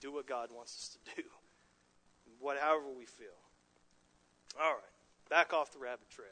[0.00, 1.28] Do what God wants us to do.
[2.40, 3.26] whatever we feel.
[4.60, 4.80] All right.
[5.28, 6.28] Back off the rabbit trail.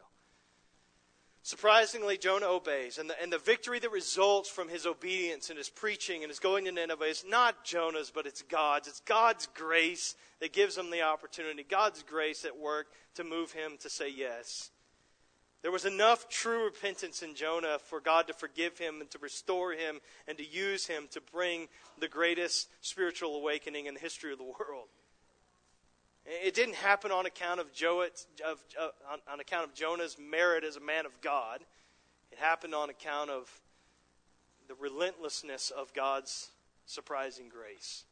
[1.42, 5.68] Surprisingly, Jonah obeys, and the, and the victory that results from his obedience and his
[5.68, 8.86] preaching and his going to Nineveh is not Jonah's, but it's God's.
[8.86, 13.72] It's God's grace that gives him the opportunity, God's grace at work to move him
[13.80, 14.70] to say yes.
[15.64, 19.72] There was enough true repentance in Jonah for God to forgive him and to restore
[19.72, 24.36] him and to use him to bring the greatest spiritual awakening in the history of
[24.36, 24.88] the world.
[26.26, 27.68] It didn't happen on account of,
[28.46, 31.60] uh, Jonah's merit as a man of God.
[32.30, 33.48] It happened on account of
[34.68, 36.50] the relentlessness of God's
[36.84, 38.04] surprising grace.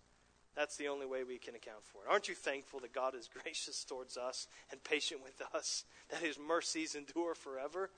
[0.56, 2.10] That's the only way we can account for it.
[2.10, 6.38] Aren't you thankful that God is gracious towards us and patient with us, that his
[6.38, 7.90] mercies endure forever?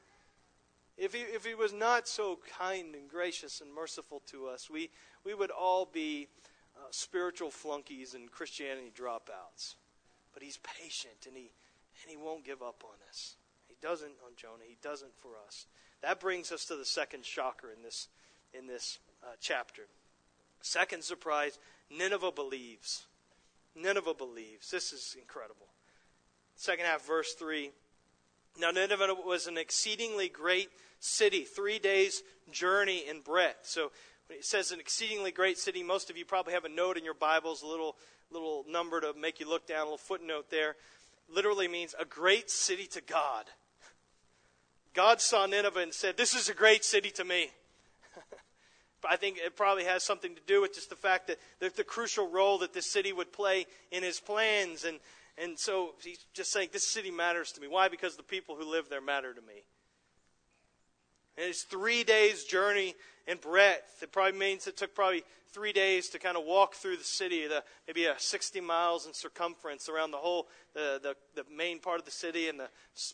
[0.96, 4.90] If he, if he was not so kind and gracious and merciful to us, we,
[5.24, 6.28] we would all be
[6.76, 9.74] uh, spiritual flunkies and Christianity dropouts.
[10.32, 11.50] But he's patient and he,
[12.02, 13.34] and he won't give up on us.
[13.66, 14.64] He doesn't on Jonah.
[14.66, 15.66] He doesn't for us.
[16.02, 18.08] That brings us to the second shocker in this,
[18.56, 19.82] in this uh, chapter.
[20.60, 21.58] Second surprise
[21.90, 23.06] Nineveh believes.
[23.74, 24.70] Nineveh believes.
[24.70, 25.66] This is incredible.
[26.56, 27.70] Second half, verse 3.
[28.58, 30.70] Now, Nineveh was an exceedingly great
[31.00, 33.66] city, three days' journey in breadth.
[33.66, 33.90] So,
[34.28, 37.04] when it says an exceedingly great city, most of you probably have a note in
[37.04, 37.96] your Bibles, a little
[38.30, 40.76] little number to make you look down, a little footnote there,
[41.28, 43.46] literally means a great city to God.
[44.92, 47.50] God saw Nineveh and said, This is a great city to me.
[49.08, 51.84] I think it probably has something to do with just the fact that, that the
[51.84, 54.84] crucial role that this city would play in his plans.
[54.84, 54.98] And,
[55.36, 57.68] and so he's just saying, This city matters to me.
[57.68, 57.88] Why?
[57.88, 59.64] Because the people who live there matter to me.
[61.36, 62.94] And it's three days' journey
[63.26, 64.02] in breadth.
[64.02, 67.46] It probably means it took probably three days to kind of walk through the city,
[67.46, 71.98] the, maybe a 60 miles in circumference around the whole, the, the, the main part
[71.98, 72.68] of the city and the,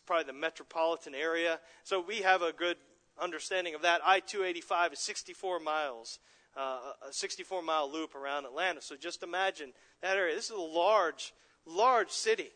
[0.07, 1.61] probably the metropolitan area.
[1.85, 2.77] So we have a good
[3.21, 4.01] understanding of that.
[4.05, 6.19] I 285 is 64 miles,
[6.57, 8.81] uh, a 64 mile loop around Atlanta.
[8.81, 10.35] So just imagine that area.
[10.35, 11.33] This is a large,
[11.67, 12.51] large city,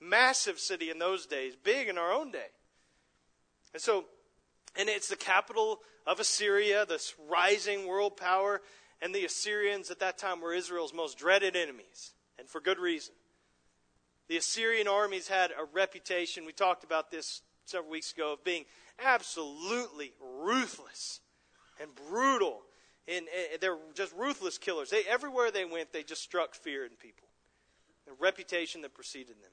[0.00, 2.50] massive city in those days, big in our own day.
[3.72, 4.04] And so,
[4.76, 8.60] and it's the capital of Assyria, this rising world power.
[9.02, 13.14] And the Assyrians at that time were Israel's most dreaded enemies, and for good reason.
[14.28, 18.64] The Assyrian armies had a reputation, we talked about this several weeks ago, of being
[19.02, 21.20] absolutely ruthless
[21.80, 22.62] and brutal.
[23.06, 24.90] And, and they're just ruthless killers.
[24.90, 27.28] They, everywhere they went, they just struck fear in people.
[28.06, 29.50] The reputation that preceded them.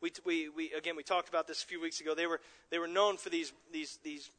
[0.00, 2.14] We, we, we, again, we talked about this a few weeks ago.
[2.14, 4.30] They were, they were known for these, these, these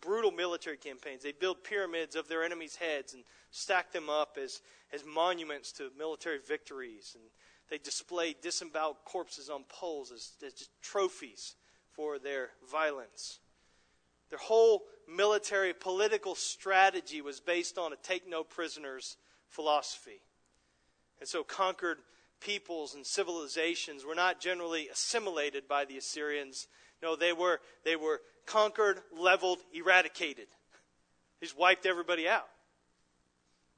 [0.00, 1.22] brutal military campaigns.
[1.22, 4.60] They'd build pyramids of their enemies' heads and stack them up as,
[4.92, 7.12] as monuments to military victories.
[7.14, 7.24] And
[7.70, 11.54] they displayed disemboweled corpses on poles as, as trophies
[11.94, 13.40] for their violence.
[14.30, 19.16] Their whole military political strategy was based on a take no prisoners
[19.48, 20.20] philosophy.
[21.20, 21.98] And so conquered
[22.40, 26.66] peoples and civilizations were not generally assimilated by the Assyrians.
[27.02, 30.48] No, they were, they were conquered, leveled, eradicated.
[31.40, 32.48] He's wiped everybody out.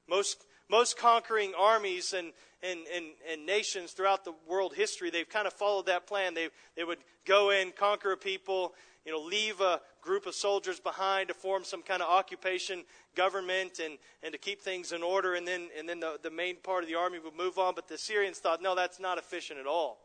[0.08, 2.32] Most, most conquering armies and,
[2.66, 6.34] and, nations throughout the world history, they've kind of followed that plan.
[6.34, 8.74] They, they would go in, conquer a people,
[9.04, 13.80] you know, leave a group of soldiers behind to form some kind of occupation government
[13.82, 16.82] and, and to keep things in order, and then, and then the, the main part
[16.82, 17.74] of the army would move on.
[17.74, 19.98] But the Syrians thought, no, that's not efficient at all.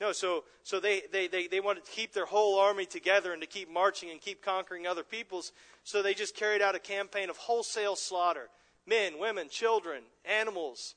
[0.00, 3.42] No, so, so they, they, they, they wanted to keep their whole army together and
[3.42, 5.52] to keep marching and keep conquering other peoples.
[5.82, 8.48] So they just carried out a campaign of wholesale slaughter
[8.86, 10.94] men, women, children, animals,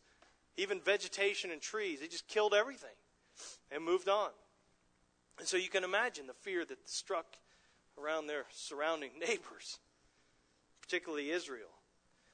[0.57, 1.99] even vegetation and trees.
[1.99, 2.89] They just killed everything
[3.71, 4.29] and moved on.
[5.39, 7.25] And so you can imagine the fear that struck
[7.97, 9.79] around their surrounding neighbors,
[10.81, 11.69] particularly Israel.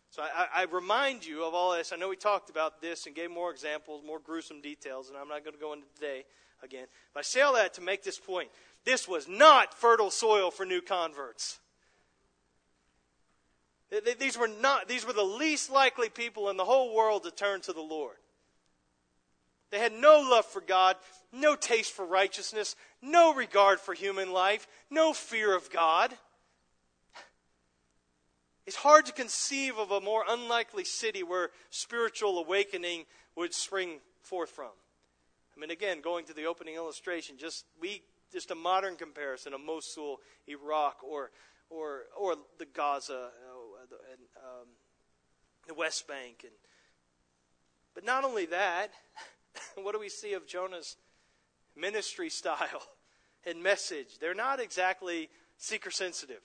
[0.10, 1.92] So I, I, remind you of all this.
[1.92, 5.28] I know we talked about this and gave more examples, more gruesome details, and I'm
[5.28, 6.24] not going to go into today
[6.64, 6.88] again.
[7.14, 8.50] But I say all that to make this point.
[8.86, 11.60] This was not fertile soil for new converts.
[14.20, 17.62] These were not, these were the least likely people in the whole world to turn
[17.62, 18.18] to the Lord.
[19.70, 20.96] They had no love for God,
[21.34, 26.14] no taste for righteousness, no regard for human life, no fear of God.
[28.66, 34.50] It's hard to conceive of a more unlikely city where spiritual awakening would spring forth
[34.50, 34.72] from.
[35.56, 39.62] I mean, again, going to the opening illustration, just we just a modern comparison of
[39.62, 41.32] Mosul, Iraq, or
[41.70, 44.68] or or the Gaza, uh, the, and, um,
[45.68, 46.54] the West Bank, and
[47.94, 48.92] but not only that,
[49.76, 50.98] what do we see of Jonah's
[51.76, 52.84] ministry style
[53.46, 54.20] and message?
[54.20, 56.42] They're not exactly seeker sensitive.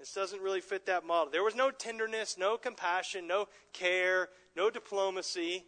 [0.00, 1.30] This doesn't really fit that model.
[1.30, 5.64] There was no tenderness, no compassion, no care, no diplomacy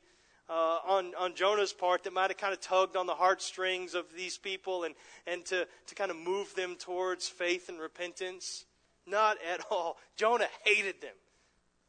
[0.49, 4.07] uh, on, on Jonah's part that might have kind of tugged on the heartstrings of
[4.17, 4.97] these people and,
[5.29, 8.65] and to, to kind of move them towards faith and repentance.
[9.07, 9.97] Not at all.
[10.17, 11.15] Jonah hated them.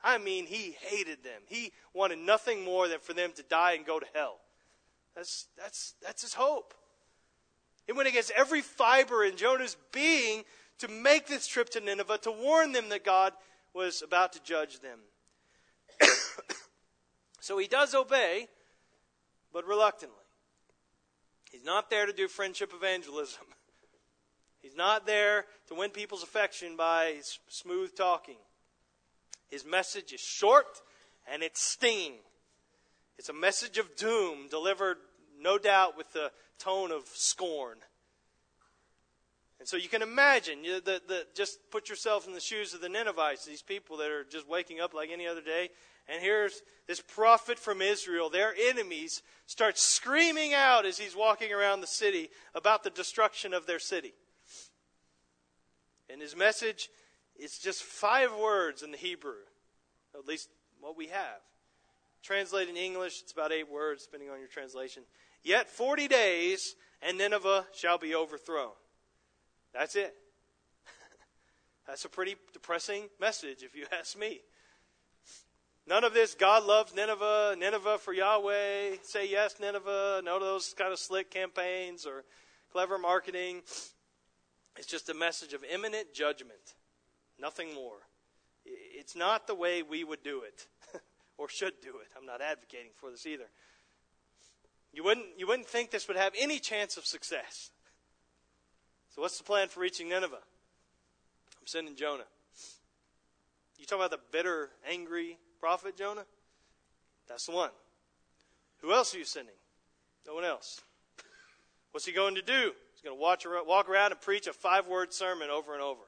[0.03, 1.41] I mean, he hated them.
[1.47, 4.37] He wanted nothing more than for them to die and go to hell.
[5.15, 6.73] That's, that's, that's his hope.
[7.87, 10.43] It went against every fiber in Jonah's being
[10.79, 13.33] to make this trip to Nineveh to warn them that God
[13.73, 14.99] was about to judge them.
[17.45, 18.47] So he does obey,
[19.53, 20.17] but reluctantly.
[21.51, 23.43] He's not there to do friendship evangelism.
[24.65, 27.17] He's not there to win people's affection by
[27.49, 28.37] smooth talking.
[29.47, 30.81] His message is short
[31.31, 32.15] and it's stinging.
[33.19, 34.97] It's a message of doom delivered,
[35.39, 37.77] no doubt, with the tone of scorn.
[39.59, 42.81] And so you can imagine, you the, the, just put yourself in the shoes of
[42.81, 45.69] the Ninevites, these people that are just waking up like any other day,
[46.09, 51.81] and here's this prophet from Israel, their enemies, start screaming out as he's walking around
[51.81, 54.15] the city about the destruction of their city.
[56.15, 56.89] And his message
[57.37, 59.43] is just five words in the Hebrew,
[60.17, 60.47] at least
[60.79, 61.41] what we have.
[62.23, 65.03] Translated in English, it's about eight words, depending on your translation.
[65.43, 68.71] Yet 40 days, and Nineveh shall be overthrown.
[69.73, 70.15] That's it.
[71.85, 74.39] That's a pretty depressing message, if you ask me.
[75.85, 80.73] None of this, God loves Nineveh, Nineveh for Yahweh, say yes, Nineveh, none of those
[80.77, 82.23] kind of slick campaigns or
[82.71, 83.63] clever marketing.
[84.77, 86.75] It's just a message of imminent judgment,
[87.39, 88.07] nothing more.
[88.65, 90.67] It's not the way we would do it
[91.37, 92.07] or should do it.
[92.17, 93.45] I'm not advocating for this either.
[94.91, 97.71] You wouldn't, you wouldn't think this would have any chance of success.
[99.13, 100.35] So, what's the plan for reaching Nineveh?
[100.35, 102.23] I'm sending Jonah.
[103.77, 106.25] You talk about the bitter, angry, prophet Jonah?
[107.27, 107.71] That's the one.
[108.81, 109.55] Who else are you sending?
[110.27, 110.81] No one else.
[111.91, 112.71] What's he going to do?
[113.05, 116.01] Going to walk around and preach a five word sermon over and over.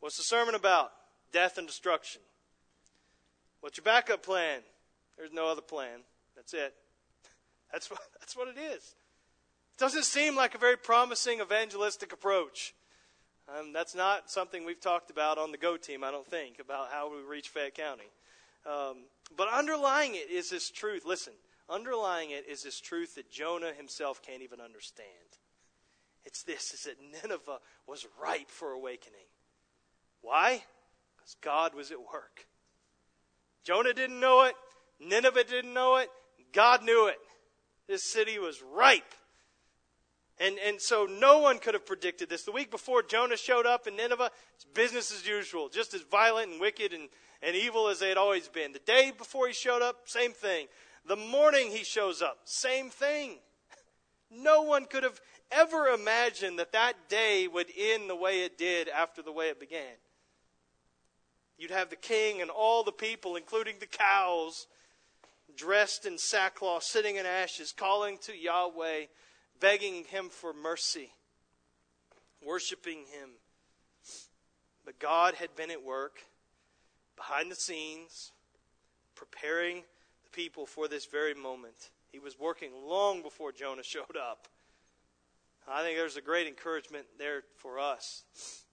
[0.00, 0.92] What's the sermon about?
[1.32, 2.20] Death and destruction.
[3.62, 4.60] What's your backup plan?
[5.16, 6.00] There's no other plan.
[6.36, 6.74] That's it.
[7.72, 8.82] That's what, that's what it is.
[8.82, 12.74] It doesn't seem like a very promising evangelistic approach.
[13.48, 16.90] Um, that's not something we've talked about on the Go team, I don't think, about
[16.92, 18.10] how we reach Fayette County.
[18.66, 19.04] Um,
[19.38, 21.04] but underlying it is this truth.
[21.06, 21.32] Listen,
[21.70, 25.08] underlying it is this truth that Jonah himself can't even understand.
[26.24, 29.26] It's this is that Nineveh was ripe for awakening.
[30.20, 30.62] Why?
[31.16, 32.46] Because God was at work.
[33.64, 34.54] Jonah didn't know it,
[35.00, 36.08] Nineveh didn't know it,
[36.52, 37.18] God knew it.
[37.88, 39.14] This city was ripe.
[40.38, 42.44] And, and so no one could have predicted this.
[42.44, 46.50] The week before Jonah showed up in Nineveh, it's business as usual, just as violent
[46.50, 47.08] and wicked and
[47.42, 48.72] and evil as they had always been.
[48.72, 50.68] The day before he showed up, same thing.
[51.06, 53.38] The morning he shows up, same thing.
[54.34, 55.20] No one could have
[55.52, 59.60] ever imagined that that day would end the way it did after the way it
[59.60, 59.96] began.
[61.58, 64.66] You'd have the king and all the people, including the cows,
[65.56, 69.06] dressed in sackcloth, sitting in ashes, calling to Yahweh,
[69.60, 71.12] begging him for mercy.
[72.44, 73.30] worshiping Him.
[74.84, 76.22] But God had been at work
[77.16, 78.32] behind the scenes,
[79.14, 79.84] preparing
[80.24, 81.90] the people for this very moment.
[82.10, 84.48] He was working long before Jonah showed up.
[85.68, 88.24] I think there's a great encouragement there for us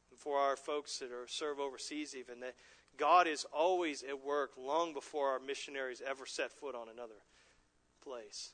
[0.10, 2.56] and for our folks that are serve overseas even that
[2.98, 7.22] God is always at work long before our missionaries ever set foot on another
[8.04, 8.54] place.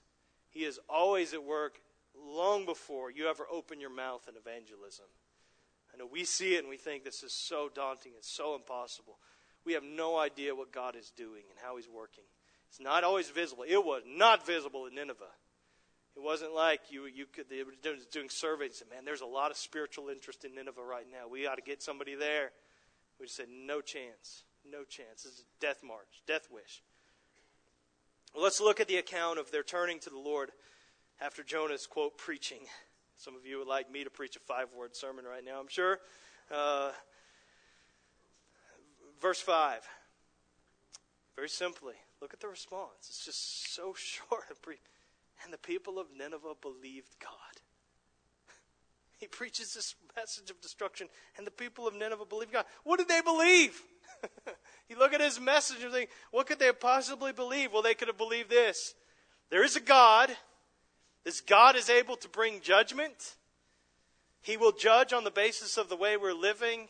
[0.50, 1.80] He is always at work
[2.18, 5.06] long before you ever open your mouth in evangelism.
[5.94, 9.18] I know we see it and we think this is so daunting, it's so impossible.
[9.66, 12.26] We have no idea what God is doing and how He's working.
[12.70, 13.64] It's not always visible.
[13.68, 15.24] It was not visible in Nineveh.
[16.16, 17.74] It wasn't like you you could they were
[18.12, 21.28] doing surveys and man, there's a lot of spiritual interest in Nineveh right now.
[21.30, 22.52] We ought to get somebody there.
[23.20, 24.44] We just said, no chance.
[24.70, 25.24] No chance.
[25.24, 26.82] This is a death march, death wish.
[28.34, 30.52] Well, let's look at the account of their turning to the Lord
[31.22, 32.60] after Jonah's, quote, preaching.
[33.18, 35.70] Some of you would like me to preach a five word sermon right now, I'm
[35.70, 36.00] sure.
[36.52, 36.92] Uh,
[39.22, 39.82] verse 5.
[41.36, 43.08] Very simply, look at the response.
[43.08, 44.80] It's just so short and brief.
[45.46, 47.32] And the people of Nineveh believed God.
[49.18, 52.66] He preaches this message of destruction, and the people of Nineveh believe God.
[52.84, 53.82] What did they believe?
[54.90, 57.72] you look at his message and think, what could they possibly believe?
[57.72, 58.94] Well, they could have believed this.
[59.50, 60.36] There is a God.
[61.24, 63.36] This God is able to bring judgment.
[64.42, 66.88] He will judge on the basis of the way we're living.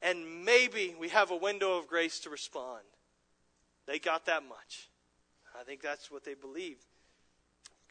[0.00, 2.82] And maybe we have a window of grace to respond.
[3.86, 4.90] They got that much.
[5.58, 6.84] I think that's what they believed.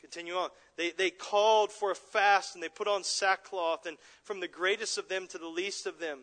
[0.01, 0.49] Continue on.
[0.77, 4.97] They, they called for a fast and they put on sackcloth, and from the greatest
[4.97, 6.21] of them to the least of them.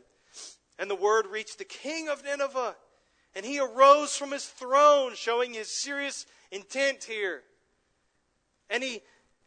[0.78, 2.76] And the word reached the king of Nineveh,
[3.34, 7.42] and he arose from his throne, showing his serious intent here.
[8.68, 9.00] And he,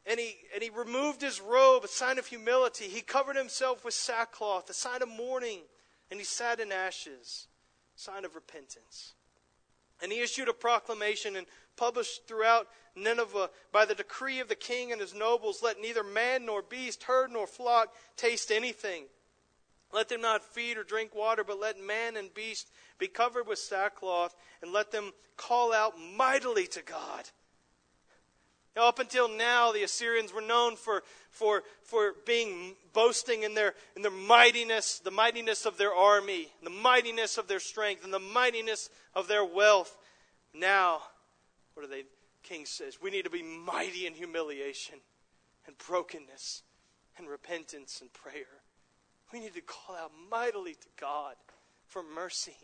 [0.05, 2.85] and he, and he removed his robe, a sign of humility.
[2.85, 5.59] He covered himself with sackcloth, a sign of mourning,
[6.09, 7.47] and he sat in ashes,
[7.95, 9.13] sign of repentance.
[10.01, 11.45] And he issued a proclamation and
[11.75, 16.45] published throughout Nineveh by the decree of the king and his nobles let neither man
[16.45, 19.05] nor beast, herd nor flock taste anything.
[19.93, 23.59] Let them not feed or drink water, but let man and beast be covered with
[23.59, 27.29] sackcloth, and let them call out mightily to God.
[28.75, 33.73] Now, up until now, the Assyrians were known for, for, for being boasting in their,
[33.97, 38.19] in their mightiness, the mightiness of their army, the mightiness of their strength, and the
[38.19, 39.97] mightiness of their wealth.
[40.53, 41.01] Now,
[41.81, 42.03] what do they?
[42.43, 44.99] King says we need to be mighty in humiliation
[45.65, 46.63] and brokenness
[47.17, 48.61] and repentance and prayer.
[49.33, 51.35] We need to call out mightily to God
[51.87, 52.57] for mercy.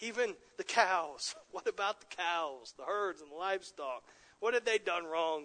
[0.00, 1.34] Even the cows.
[1.52, 4.04] What about the cows, the herds, and the livestock?
[4.38, 5.44] What had they done wrong?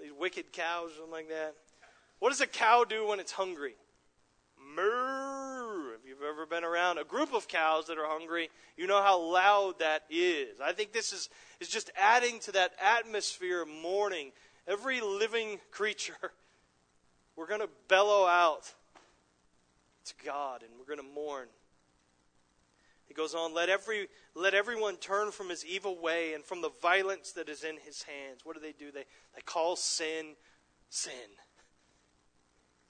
[0.00, 1.54] These wicked cows, something like that.
[2.18, 3.74] What does a cow do when it's hungry?
[4.76, 5.57] Moo.
[6.18, 9.78] You've ever been around a group of cows that are hungry, you know how loud
[9.78, 10.60] that is.
[10.60, 11.28] I think this is,
[11.60, 14.32] is just adding to that atmosphere of mourning.
[14.66, 16.16] Every living creature,
[17.36, 18.72] we're going to bellow out
[20.06, 21.46] to God and we're going to mourn.
[23.06, 26.70] He goes on, let every let everyone turn from his evil way and from the
[26.82, 28.40] violence that is in his hands.
[28.44, 28.90] What do they do?
[28.90, 29.04] They
[29.34, 30.34] they call sin
[30.90, 31.12] sin.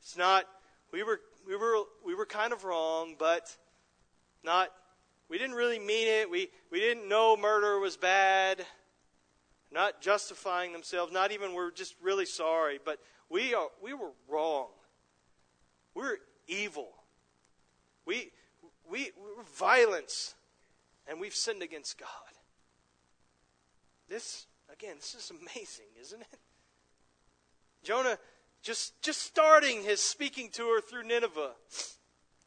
[0.01, 0.47] It's not
[0.93, 3.57] we were we were we were kind of wrong, but
[4.45, 4.69] not
[5.31, 6.31] we didn't really mean it.
[6.31, 8.65] We we didn't know murder was bad.
[9.71, 12.99] Not justifying themselves, not even we're just really sorry, but
[13.31, 14.69] we are we were wrong.
[15.95, 16.89] We're evil.
[18.05, 18.31] We
[18.91, 20.35] we we're violence
[21.07, 22.09] and we've sinned against God.
[24.09, 26.39] This again, this is amazing, isn't it?
[27.83, 28.19] Jonah
[28.69, 31.53] just, just starting his speaking tour through Nineveh.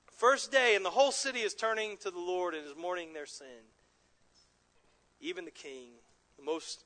[0.05, 3.25] First day, and the whole city is turning to the Lord and is mourning their
[3.25, 3.65] sin.
[5.19, 5.93] Even the king,
[6.37, 6.85] the most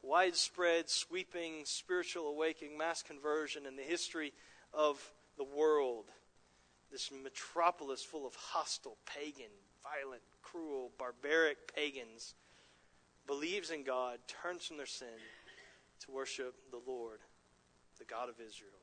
[0.00, 4.32] widespread, sweeping spiritual awakening, mass conversion in the history
[4.72, 6.06] of the world.
[6.90, 9.52] This metropolis full of hostile, pagan,
[9.82, 12.32] violent, cruel, barbaric pagans
[13.26, 15.08] believes in God, turns from their sin
[16.00, 17.18] to worship the Lord
[17.98, 18.80] the God of Israel.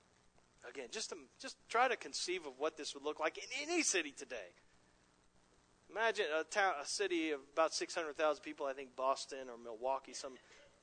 [0.69, 3.83] Again, just to, just try to conceive of what this would look like in any
[3.83, 4.55] city today.
[5.91, 8.65] Imagine a town, a city of about 600,000 people.
[8.65, 10.33] I think Boston or Milwaukee, some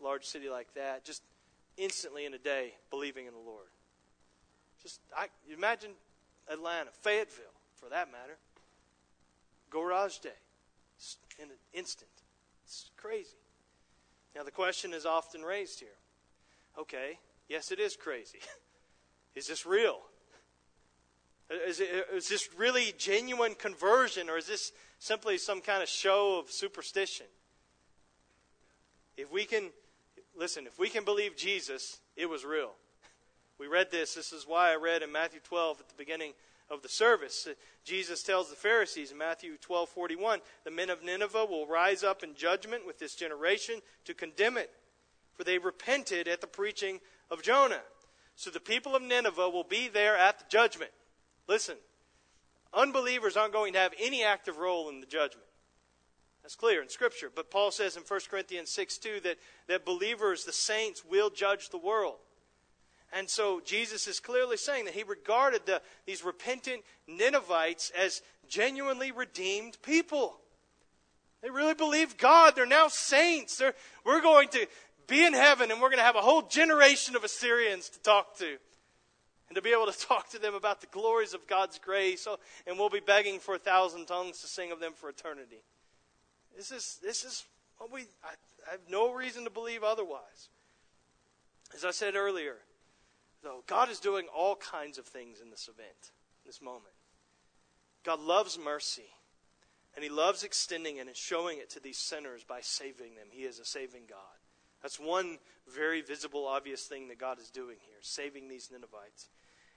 [0.01, 1.23] large city like that, just
[1.77, 3.69] instantly in a day believing in the Lord.
[4.83, 5.93] Just I imagine
[6.49, 8.39] Atlanta, Fayetteville, for that matter.
[9.71, 10.31] Garage Day,
[11.39, 12.11] in an instant.
[12.65, 13.37] It's crazy.
[14.35, 15.89] Now the question is often raised here.
[16.79, 17.19] Okay,
[17.51, 18.39] Yes, it is crazy.
[19.35, 19.99] Is this real?
[21.49, 25.85] Uh, is, it, uh, is this really genuine conversion, or is this simply some kind
[25.85, 27.27] of show of superstition?
[29.17, 29.71] If we can,
[30.37, 32.73] listen, if we can believe Jesus, it was real.
[33.57, 34.15] We read this.
[34.15, 36.33] This is why I read in Matthew 12 at the beginning
[36.69, 37.47] of the service.
[37.49, 42.25] Uh, Jesus tells the Pharisees in Matthew 12:41, "The men of Nineveh will rise up
[42.25, 44.73] in judgment with this generation to condemn it,
[45.37, 47.01] for they repented at the preaching
[47.31, 47.83] of Jonah."
[48.37, 50.91] So the people of Nineveh will be there at the judgment.
[51.47, 51.77] Listen,
[52.73, 55.47] unbelievers aren't going to have any active role in the judgment.
[56.43, 57.31] That's clear in Scripture.
[57.35, 61.69] But Paul says in 1 Corinthians 6 2 that, that believers, the saints, will judge
[61.69, 62.17] the world.
[63.13, 69.11] And so Jesus is clearly saying that he regarded the, these repentant Ninevites as genuinely
[69.11, 70.39] redeemed people.
[71.43, 72.55] They really believe God.
[72.55, 73.57] They're now saints.
[73.57, 73.75] They're,
[74.05, 74.67] we're going to
[75.11, 78.39] be in heaven and we're going to have a whole generation of Assyrians to talk
[78.39, 78.57] to.
[79.49, 82.27] And to be able to talk to them about the glories of God's grace.
[82.67, 85.63] And we'll be begging for a thousand tongues to sing of them for eternity.
[86.57, 87.45] This is, this is
[87.79, 88.35] what we, I,
[88.69, 90.49] I have no reason to believe otherwise.
[91.75, 92.57] As I said earlier,
[93.43, 96.13] though, God is doing all kinds of things in this event,
[96.45, 96.95] this moment.
[98.05, 99.09] God loves mercy,
[99.95, 103.29] and He loves extending it and showing it to these sinners by saving them.
[103.31, 104.40] He is a saving God.
[104.83, 105.39] That's one
[105.73, 109.29] very visible, obvious thing that God is doing here, saving these Ninevites.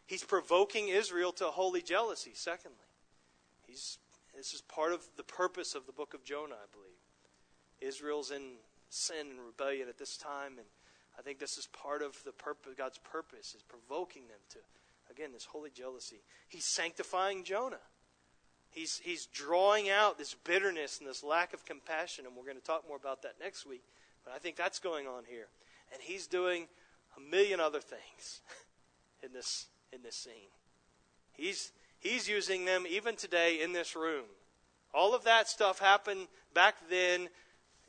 [0.06, 2.78] He's provoking Israel to holy jealousy, secondly.
[3.68, 3.98] He's,
[4.36, 6.90] this is part of the purpose of the book of Jonah, I believe.
[7.82, 8.54] Israel's in
[8.90, 10.68] sin and rebellion at this time, and
[11.18, 14.60] I think this is part of the purpose, God's purpose, is provoking them to,
[15.12, 16.22] again, this holy jealousy.
[16.48, 17.84] He's sanctifying Jonah.
[18.72, 22.64] He's, he's drawing out this bitterness and this lack of compassion, and we're going to
[22.64, 23.84] talk more about that next week.
[24.26, 25.48] But I think that's going on here.
[25.92, 26.68] And he's doing
[27.18, 28.42] a million other things
[29.24, 30.52] in this, in this scene.
[31.34, 34.26] He's, he's using them even today in this room.
[34.94, 37.30] All of that stuff happened back then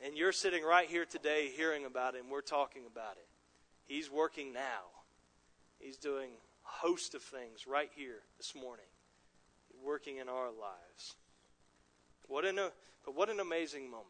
[0.03, 3.27] and you're sitting right here today hearing about it, and we're talking about it.
[3.85, 4.91] He's working now.
[5.79, 6.29] He's doing
[6.65, 8.85] a host of things right here this morning,
[9.83, 11.15] working in our lives.
[12.27, 12.55] What an,
[13.05, 14.09] but what an amazing moment.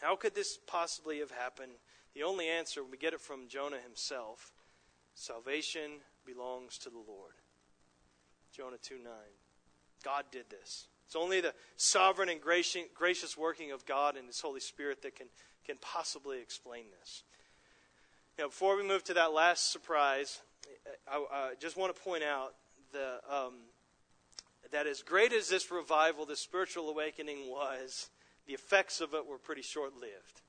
[0.00, 1.72] How could this possibly have happened?
[2.14, 4.52] The only answer, we get it from Jonah himself
[5.14, 7.34] salvation belongs to the Lord.
[8.52, 9.12] Jonah 2 9.
[10.02, 10.88] God did this.
[11.06, 15.26] It's only the sovereign and gracious working of God and His Holy Spirit that can,
[15.66, 17.24] can possibly explain this.
[18.38, 20.40] Now, before we move to that last surprise,
[21.10, 22.54] I, I just want to point out
[22.92, 23.54] the, um,
[24.70, 28.08] that as great as this revival, this spiritual awakening was,
[28.50, 30.42] the effects of it were pretty short lived.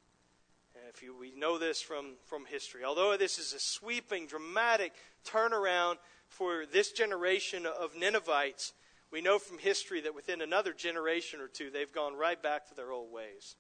[0.90, 2.84] If you, we know this from, from history.
[2.84, 4.94] Although this is a sweeping, dramatic
[5.24, 5.98] turnaround
[6.28, 8.74] for this generation of Ninevites,
[9.12, 12.76] we know from history that within another generation or two, they've gone right back to
[12.76, 13.56] their old ways.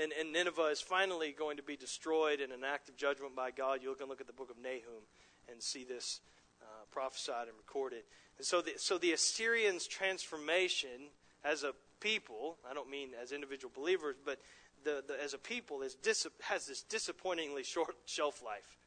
[0.00, 3.50] And, and Nineveh is finally going to be destroyed in an act of judgment by
[3.50, 3.80] God.
[3.82, 5.02] You can look at the book of Nahum
[5.50, 6.20] and see this
[6.62, 8.04] uh, prophesied and recorded.
[8.38, 11.10] And so the, so the Assyrians' transformation
[11.42, 14.38] as a people, I don't mean as individual believers, but
[14.84, 18.78] the, the, as a people, is dis, has this disappointingly short shelf life.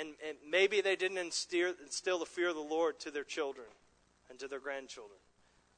[0.00, 3.66] And, and maybe they didn't instill, instill the fear of the Lord to their children
[4.30, 5.18] and to their grandchildren.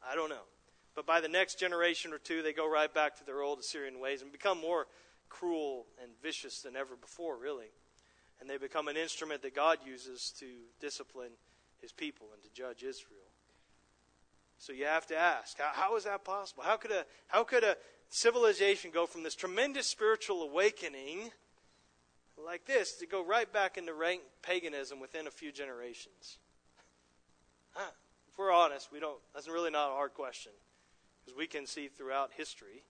[0.09, 0.47] I don't know.
[0.95, 3.99] But by the next generation or two, they go right back to their old Assyrian
[3.99, 4.87] ways and become more
[5.29, 7.71] cruel and vicious than ever before, really.
[8.41, 10.47] And they become an instrument that God uses to
[10.81, 11.33] discipline
[11.81, 13.28] his people and to judge Israel.
[14.59, 16.65] So you have to ask, how, how is that possible?
[16.65, 17.77] How could, a, how could a
[18.09, 21.31] civilization go from this tremendous spiritual awakening
[22.37, 26.39] like this to go right back into rank paganism within a few generations?
[27.73, 27.91] Huh.
[28.31, 29.19] If we're honest, we don't.
[29.35, 30.53] That's really not a hard question
[31.25, 32.83] because we can see throughout history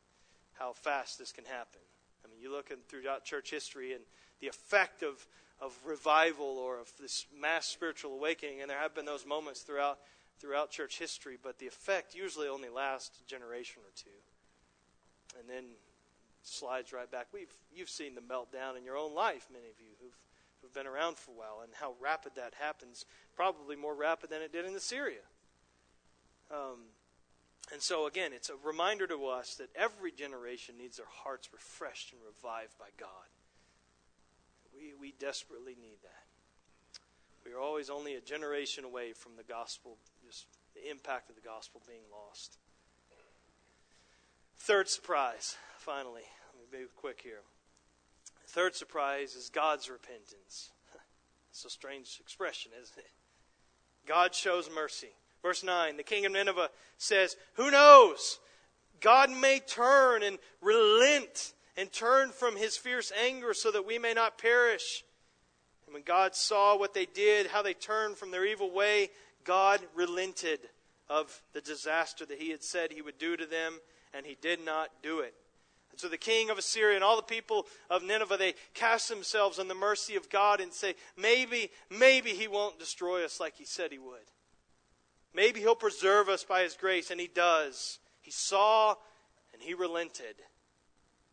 [0.55, 1.81] how fast this can happen.
[2.25, 4.03] I mean, you look in, throughout church history and
[4.41, 5.27] the effect of
[5.61, 9.99] of revival or of this mass spiritual awakening, and there have been those moments throughout
[10.41, 14.11] throughout church history, but the effect usually only lasts a generation or two,
[15.39, 15.65] and then
[16.43, 17.27] slides right back.
[17.33, 20.17] We've you've seen the meltdown in your own life, many of you who've
[20.61, 23.05] who've been around for a while, and how rapid that happens.
[23.37, 25.27] Probably more rapid than it did in Assyria.
[26.51, 26.91] Um,
[27.73, 32.13] and so again, it's a reminder to us that every generation needs their hearts refreshed
[32.13, 33.29] and revived by God.
[34.75, 36.25] We we desperately need that.
[37.45, 39.97] We are always only a generation away from the gospel,
[40.29, 42.59] just the impact of the gospel being lost.
[44.59, 46.23] Third surprise, finally.
[46.53, 47.41] Let me be quick here.
[48.49, 50.71] Third surprise is God's repentance.
[51.51, 53.11] It's a strange expression, isn't it?
[54.07, 55.09] God shows mercy.
[55.43, 56.69] Verse 9 The king of Nineveh
[56.99, 58.39] says, Who knows?
[59.01, 64.13] God may turn and relent and turn from his fierce anger so that we may
[64.13, 65.05] not perish.
[65.87, 69.09] And when God saw what they did, how they turned from their evil way,
[69.49, 70.61] God relented
[71.09, 73.81] of the disaster that he had said he would do to them,
[74.13, 75.33] and he did not do it.
[75.91, 79.59] And so the king of Assyria and all the people of Nineveh, they cast themselves
[79.59, 83.65] on the mercy of God and say, maybe, maybe he won't destroy us like he
[83.65, 84.29] said he would.
[85.33, 88.01] Maybe he'll preserve us by his grace, and he does.
[88.21, 88.97] He saw
[89.55, 90.37] and he relented.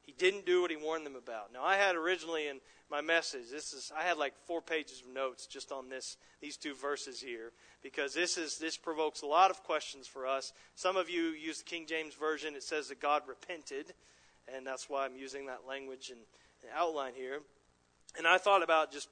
[0.03, 1.51] He didn't do what he warned them about.
[1.51, 5.13] Now, I had originally in my message, this is I had like four pages of
[5.13, 7.51] notes just on this these two verses here
[7.85, 10.53] because this is this provokes a lot of questions for us.
[10.73, 12.55] Some of you use the King James version.
[12.55, 13.93] It says that God repented,
[14.51, 16.19] and that's why I'm using that language and,
[16.75, 17.41] outline here.
[18.17, 19.07] And I thought about just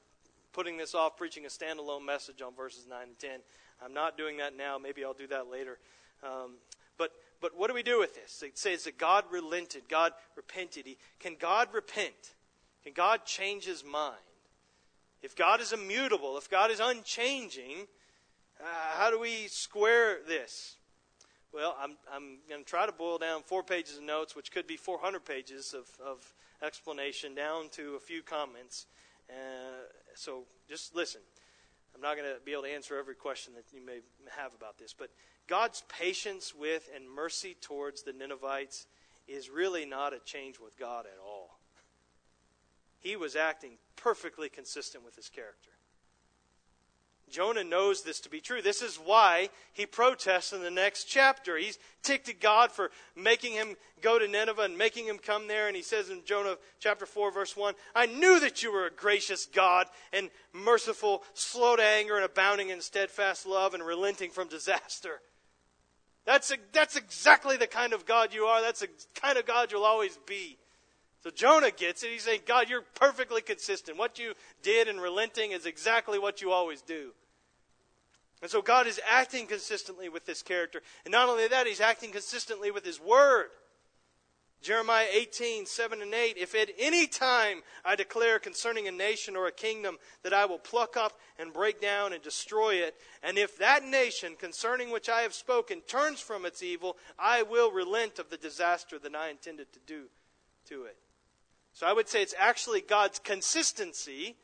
[0.54, 3.42] putting this off, preaching a standalone message on verses nine and ten.
[3.86, 4.80] I'm not doing that now.
[4.80, 5.78] Maybe I'll do that later.
[6.24, 6.56] Um,
[6.98, 7.12] but
[7.42, 8.42] but what do we do with this?
[8.42, 10.88] It says that God relented, God repented.
[10.88, 12.34] He, can God repent?
[12.84, 14.16] Can God change his mind?
[15.22, 17.86] If God is immutable, if God is unchanging,
[18.62, 18.66] uh,
[18.98, 20.78] how do we square this?
[21.54, 24.66] Well, I'm, I'm going to try to boil down four pages of notes, which could
[24.66, 28.88] be 400 pages of, of explanation, down to a few comments.
[29.30, 29.86] Uh,
[30.16, 31.22] so just listen.
[31.94, 34.00] I'm not going to be able to answer every question that you may
[34.36, 35.10] have about this, but
[35.48, 38.88] God's patience with and mercy towards the Ninevites
[39.28, 41.60] is really not a change with God at all
[43.04, 45.72] he was acting perfectly consistent with his character.
[47.34, 48.62] Jonah knows this to be true.
[48.62, 51.58] This is why he protests in the next chapter.
[51.58, 55.68] He's ticked at God for making him go to Nineveh and making him come there.
[55.68, 58.92] And he says in Jonah chapter 4, verse 1, I knew that you were a
[58.92, 64.48] gracious God and merciful, slow to anger, and abounding in steadfast love and relenting from
[64.48, 65.20] disaster.
[66.26, 68.62] That's, a, that's exactly the kind of God you are.
[68.62, 70.60] That's the kind of God you'll always be.
[71.24, 72.12] So Jonah gets it.
[72.12, 73.98] He's saying, God, you're perfectly consistent.
[73.98, 77.12] What you did in relenting is exactly what you always do.
[78.44, 80.82] And so God is acting consistently with this character.
[81.06, 83.48] And not only that, he's acting consistently with his word.
[84.62, 86.36] Jeremiah 18, 7 and 8.
[86.38, 90.60] If at any time I declare concerning a nation or a kingdom that I will
[90.60, 95.22] pluck up and break down and destroy it, and if that nation concerning which I
[95.22, 99.72] have spoken turns from its evil, I will relent of the disaster that I intended
[99.72, 100.04] to do
[100.68, 100.98] to it.
[101.72, 104.36] So I would say it's actually God's consistency,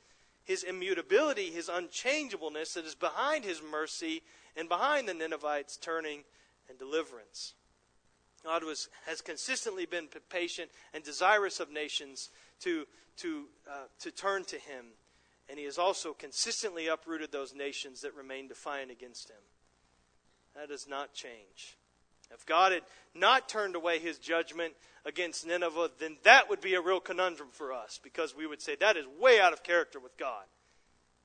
[0.49, 4.23] his immutability, his unchangeableness that is behind his mercy
[4.57, 6.23] and behind the Ninevites' turning
[6.67, 7.53] and deliverance.
[8.43, 12.31] God was, has consistently been patient and desirous of nations
[12.61, 12.87] to,
[13.17, 14.85] to, uh, to turn to him.
[15.47, 19.43] And he has also consistently uprooted those nations that remain defiant against him.
[20.55, 21.77] That does not change.
[22.33, 22.83] If God had
[23.15, 24.73] not turned away his judgment
[25.05, 28.75] against Nineveh, then that would be a real conundrum for us because we would say
[28.75, 30.43] that is way out of character with God.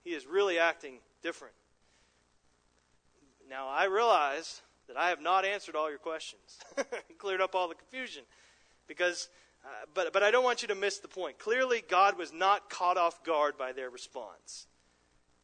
[0.03, 1.55] He is really acting different.
[3.49, 6.59] Now, I realize that I have not answered all your questions,
[7.19, 8.25] cleared up all the confusion,
[8.87, 9.29] because,
[9.65, 11.39] uh, but, but I don't want you to miss the point.
[11.39, 14.67] Clearly, God was not caught off guard by their response.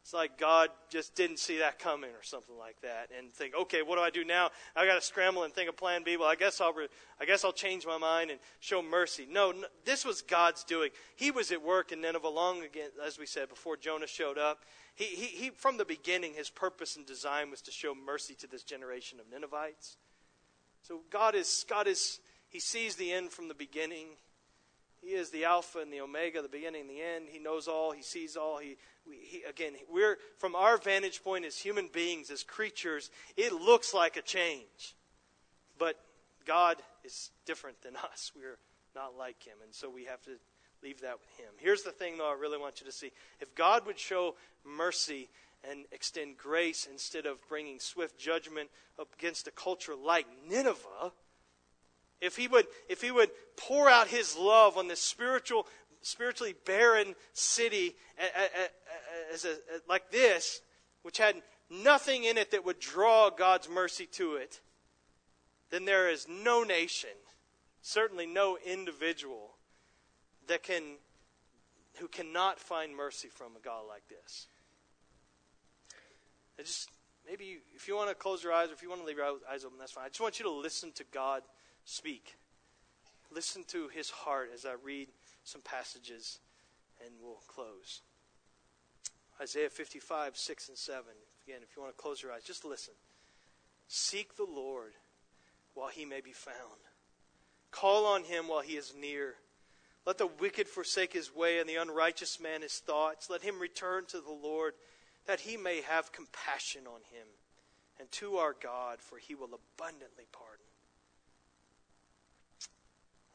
[0.02, 3.82] It's like God just didn't see that coming or something like that and think, okay,
[3.82, 4.50] what do I do now?
[4.74, 6.16] I got to scramble and think of plan B.
[6.16, 6.88] Well, I guess I'll, re-
[7.20, 9.26] I guess I'll change my mind and show mercy.
[9.30, 10.90] No, no, this was God's doing.
[11.16, 14.64] He was at work in Nineveh long again, as we said, before Jonah showed up.
[14.94, 18.46] He, he, he, from the beginning, his purpose and design was to show mercy to
[18.46, 19.98] this generation of Ninevites.
[20.82, 24.06] So God is, God is, he sees the end from the beginning.
[25.02, 27.26] He is the Alpha and the Omega, the beginning and the end.
[27.30, 27.92] He knows all.
[27.92, 28.58] He sees all.
[28.58, 28.76] He,
[29.08, 33.94] we, he, again, we're from our vantage point as human beings, as creatures, it looks
[33.94, 34.94] like a change,
[35.78, 35.98] but
[36.46, 38.32] God is different than us.
[38.36, 38.58] We're
[38.94, 40.32] not like Him, and so we have to
[40.82, 41.52] leave that with Him.
[41.58, 44.34] Here's the thing, though, I really want you to see: if God would show
[44.64, 45.30] mercy
[45.68, 51.12] and extend grace instead of bringing swift judgment against a culture like Nineveh
[52.20, 55.66] if he would, if he would pour out his love on this spiritual,
[56.02, 57.96] spiritually barren city
[59.32, 59.56] as a,
[59.88, 60.60] like this,
[61.02, 61.36] which had
[61.70, 64.60] nothing in it that would draw God's mercy to it,
[65.70, 67.10] then there is no nation,
[67.80, 69.56] certainly no individual,
[70.48, 70.96] that can,
[71.98, 74.48] who cannot find mercy from a God like this.
[76.58, 76.90] I just
[77.26, 79.26] maybe if you want to close your eyes or if you want to leave your
[79.50, 80.04] eyes open, that's fine.
[80.04, 81.42] I just want you to listen to God
[81.84, 82.36] speak.
[83.32, 85.08] Listen to his heart as I read
[85.44, 86.40] some passages
[87.04, 88.02] and we'll close.
[89.40, 91.04] Isaiah 55, 6 and 7.
[91.46, 92.94] Again, if you want to close your eyes, just listen.
[93.88, 94.92] Seek the Lord
[95.74, 96.56] while he may be found.
[97.70, 99.34] Call on him while he is near.
[100.06, 103.30] Let the wicked forsake his way and the unrighteous man his thoughts.
[103.30, 104.74] Let him return to the Lord
[105.26, 107.26] that he may have compassion on him
[107.98, 110.49] and to our God, for he will abundantly pardon.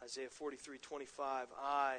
[0.06, 1.47] Isaiah 43 25.
[1.60, 1.95] I,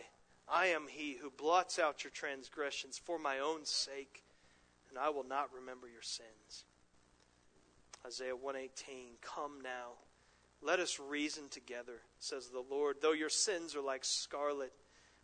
[0.48, 4.22] I am he who blots out your transgressions for my own sake,
[4.88, 6.66] and I will not remember your sins.
[8.06, 9.16] Isaiah 118.
[9.22, 9.94] Come now,
[10.62, 12.98] let us reason together, says the Lord.
[13.02, 14.72] Though your sins are like scarlet,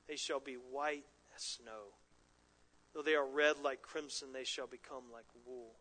[0.09, 1.05] they shall be white
[1.37, 1.95] as snow.
[2.95, 5.76] Though they are red like crimson, they shall become like wool.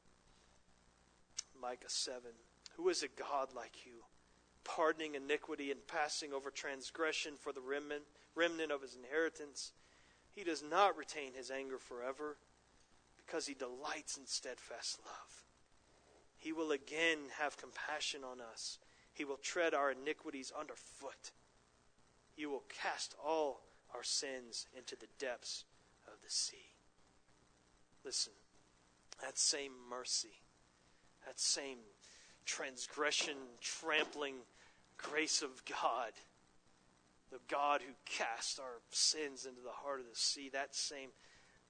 [1.59, 2.21] Micah 7.
[2.77, 4.03] Who is a God like you,
[4.63, 8.03] pardoning iniquity and passing over transgression for the remnant,
[8.35, 9.71] remnant of his inheritance?
[10.31, 12.37] He does not retain his anger forever,
[13.17, 15.43] because he delights in steadfast love.
[16.37, 18.77] He will again have compassion on us.
[19.13, 21.31] He will tread our iniquities underfoot.
[22.35, 23.61] He will cast all
[23.93, 25.65] our sins into the depths
[26.07, 26.73] of the sea.
[28.03, 28.33] Listen,
[29.21, 30.41] that same mercy,
[31.25, 31.77] that same
[32.45, 34.35] transgression trampling
[34.97, 36.11] grace of God,
[37.31, 41.09] the God who cast our sins into the heart of the sea, that same,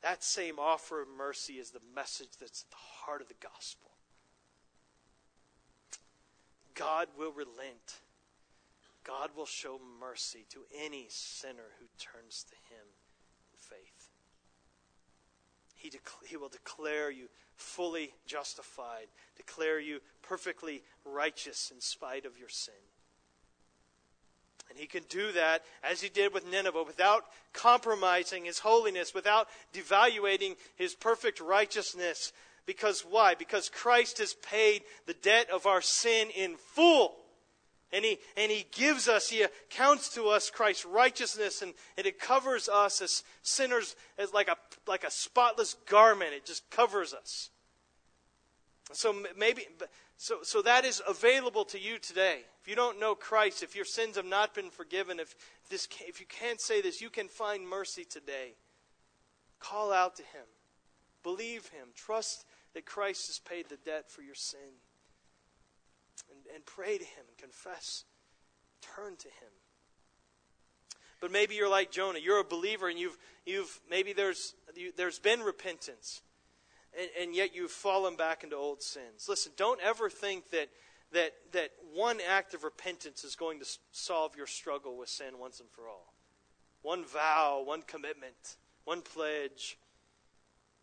[0.02, 3.92] that same offer of mercy is the message that's at the heart of the gospel.
[6.74, 8.02] God will relent.
[9.04, 12.86] God will show mercy to any sinner who turns to Him
[13.54, 14.10] in faith.
[15.76, 17.28] He, dec- he will declare you
[17.62, 19.08] fully justified,
[19.38, 22.74] declare you perfectly righteous in spite of your sin.
[24.70, 29.50] And he can do that as he did with Nineveh without compromising his holiness, without
[29.74, 32.32] devaluating his perfect righteousness.
[32.66, 33.36] Because why?
[33.36, 37.16] Because Christ has paid the debt of our sin in full.
[37.94, 42.20] And he, and he gives us, he accounts to us Christ's righteousness, and, and it
[42.20, 44.56] covers us as sinners as like a,
[44.88, 46.34] like a spotless garment.
[46.34, 47.50] It just covers us.
[48.94, 49.68] So maybe,
[50.18, 52.42] so, so that is available to you today.
[52.62, 55.36] If you don't know Christ, if your sins have not been forgiven, if,
[55.70, 58.54] this, if you can't say this, you can find mercy today.
[59.60, 60.46] Call out to Him.
[61.24, 61.90] Believe Him.
[61.94, 64.60] Trust that Christ has paid the debt for your sin
[66.54, 68.06] and, pray to Him and confess.
[68.82, 69.52] Turn to Him.
[71.20, 72.20] But maybe you're like Jonah.
[72.20, 76.22] You're a believer and you've, you've maybe there's, you, there's been repentance
[76.98, 79.28] and, and yet you've fallen back into old sins.
[79.28, 80.70] Listen, don't ever think that,
[81.14, 85.60] that, that one act of repentance is going to solve your struggle with sin once
[85.60, 86.14] and for all.
[86.82, 89.78] One vow, one commitment, one pledge,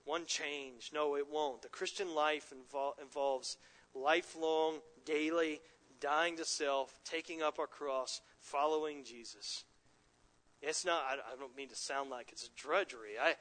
[0.05, 0.91] one change.
[0.95, 1.63] No, it won't.
[1.63, 3.57] The Christian life invol- involves
[3.95, 4.77] lifelong
[5.09, 5.61] daily
[6.01, 9.65] dying to self, taking up our cross, following Jesus.
[10.61, 13.19] It's not, I, I don't mean to sound like it's a drudgery.
[13.21, 13.35] I,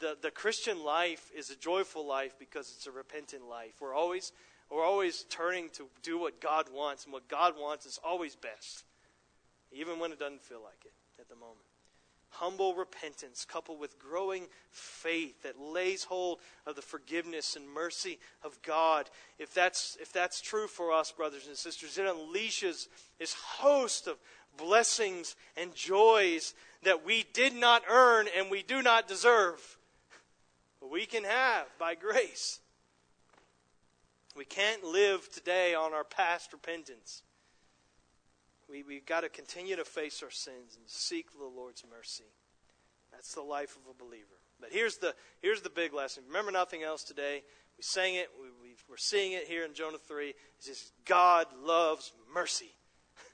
[0.00, 3.74] the, the Christian life is a joyful life because it's a repentant life.
[3.80, 4.32] We're always,
[4.70, 8.84] we're always turning to do what God wants, and what God wants is always best,
[9.72, 11.73] even when it doesn't feel like it at the moment
[12.34, 18.60] humble repentance coupled with growing faith that lays hold of the forgiveness and mercy of
[18.62, 19.08] God.
[19.38, 24.16] If that's, if that's true for us, brothers and sisters, it unleashes this host of
[24.56, 29.78] blessings and joys that we did not earn and we do not deserve.
[30.80, 32.60] But we can have by grace.
[34.36, 37.22] We can't live today on our past repentance.
[38.74, 42.24] We, we've got to continue to face our sins and seek the Lord's mercy.
[43.12, 44.40] That's the life of a believer.
[44.60, 46.24] But here's the, here's the big lesson.
[46.26, 47.44] Remember nothing else today.
[47.78, 48.30] We sang it.
[48.36, 50.34] We, we, we're seeing it here in Jonah 3.
[50.56, 52.72] It's just God loves mercy.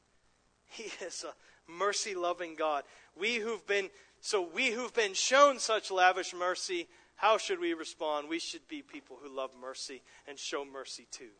[0.67, 2.85] he is a mercy loving God.
[3.19, 3.89] We who've been,
[4.21, 6.87] so we who've been shown such lavish mercy,
[7.17, 8.29] how should we respond?
[8.29, 11.33] We should be people who love mercy and show mercy too.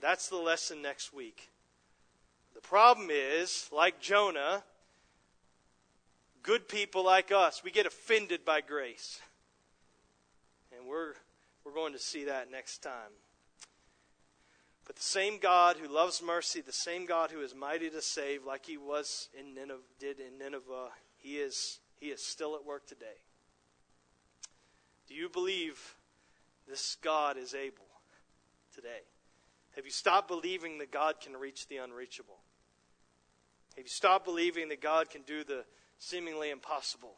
[0.00, 1.50] That's the lesson next week.
[2.56, 4.64] The problem is, like Jonah,
[6.42, 9.20] good people like us, we get offended by grace.
[10.74, 11.12] And we're,
[11.64, 13.12] we're going to see that next time.
[14.86, 18.46] But the same God who loves mercy, the same God who is mighty to save,
[18.46, 20.88] like he was in Nineveh, did in Nineveh,
[21.18, 23.20] he is, he is still at work today.
[25.06, 25.94] Do you believe
[26.66, 27.84] this God is able
[28.74, 29.02] today?
[29.74, 32.38] Have you stopped believing that God can reach the unreachable?
[33.76, 35.64] Have you stopped believing that God can do the
[35.98, 37.14] seemingly impossible?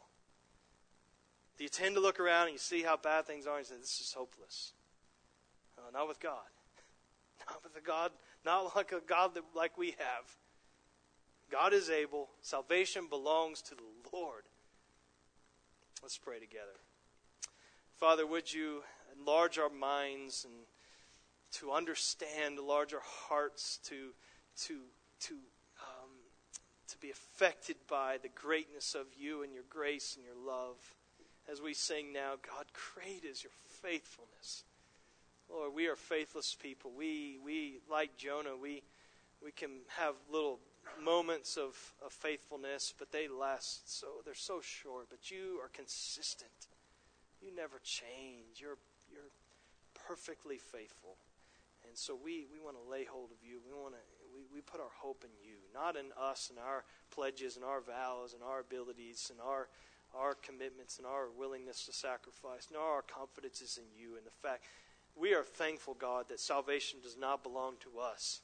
[1.57, 3.75] Do you tend to look around and you see how bad things are and say,
[3.79, 4.73] This is hopeless?
[5.93, 6.47] Not with God.
[7.49, 8.11] Not with a God,
[8.45, 10.25] not like a God that, like we have.
[11.49, 12.29] God is able.
[12.41, 13.81] Salvation belongs to the
[14.13, 14.43] Lord.
[16.01, 16.77] Let's pray together.
[17.97, 18.83] Father, would you
[19.17, 20.53] enlarge our minds and
[21.53, 24.11] to understand, enlarge our hearts, to
[24.65, 24.81] to
[25.21, 25.35] to
[26.89, 30.77] to be affected by the greatness of you and your grace and your love.
[31.51, 34.63] As we sing now, God, great is your faithfulness.
[35.49, 36.91] Lord, we are faithless people.
[36.95, 38.83] We we like Jonah, we
[39.43, 40.59] we can have little
[41.03, 41.75] moments of,
[42.05, 45.07] of faithfulness, but they last so they're so short.
[45.09, 46.67] But you are consistent.
[47.41, 48.61] You never change.
[48.61, 48.77] You're
[49.11, 49.31] you're
[50.07, 51.17] perfectly faithful.
[51.87, 53.57] And so we, we want to lay hold of you.
[53.65, 54.03] We want to
[54.39, 57.81] we, we put our hope in you, not in us and our pledges and our
[57.81, 59.67] vows and our abilities and our
[60.17, 62.69] our commitments and our willingness to sacrifice.
[62.73, 64.63] No, our confidence is in you and the fact
[65.15, 68.41] we are thankful, God, that salvation does not belong to us.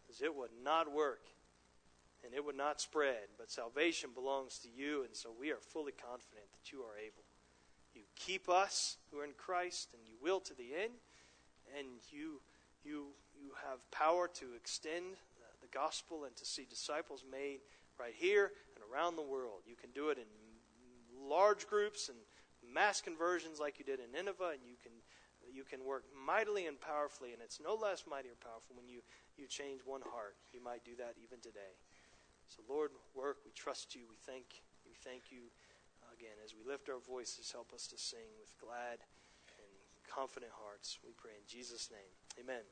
[0.00, 1.26] Because it would not work
[2.24, 3.28] and it would not spread.
[3.36, 7.24] But salvation belongs to you, and so we are fully confident that you are able.
[7.94, 10.92] You keep us who are in Christ, and you will to the end,
[11.76, 12.40] and you
[12.84, 13.08] you
[13.40, 15.16] you have power to extend
[15.60, 17.60] the gospel and to see disciples made
[17.98, 19.62] right here and around the world.
[19.66, 20.28] You can do it in
[21.28, 22.18] large groups and
[22.60, 24.92] mass conversions like you did in Nineveh, and you can
[25.52, 29.02] you can work mightily and powerfully, and it's no less mighty or powerful when you,
[29.36, 30.36] you change one heart.
[30.52, 31.74] You might do that even today.
[32.46, 33.38] So, Lord, work.
[33.44, 34.02] We trust you.
[34.08, 35.50] We thank, we thank you
[36.02, 37.50] uh, again as we lift our voices.
[37.50, 39.02] Help us to sing with glad
[39.58, 39.72] and
[40.06, 40.98] confident hearts.
[41.02, 42.14] We pray in Jesus' name.
[42.38, 42.62] Amen.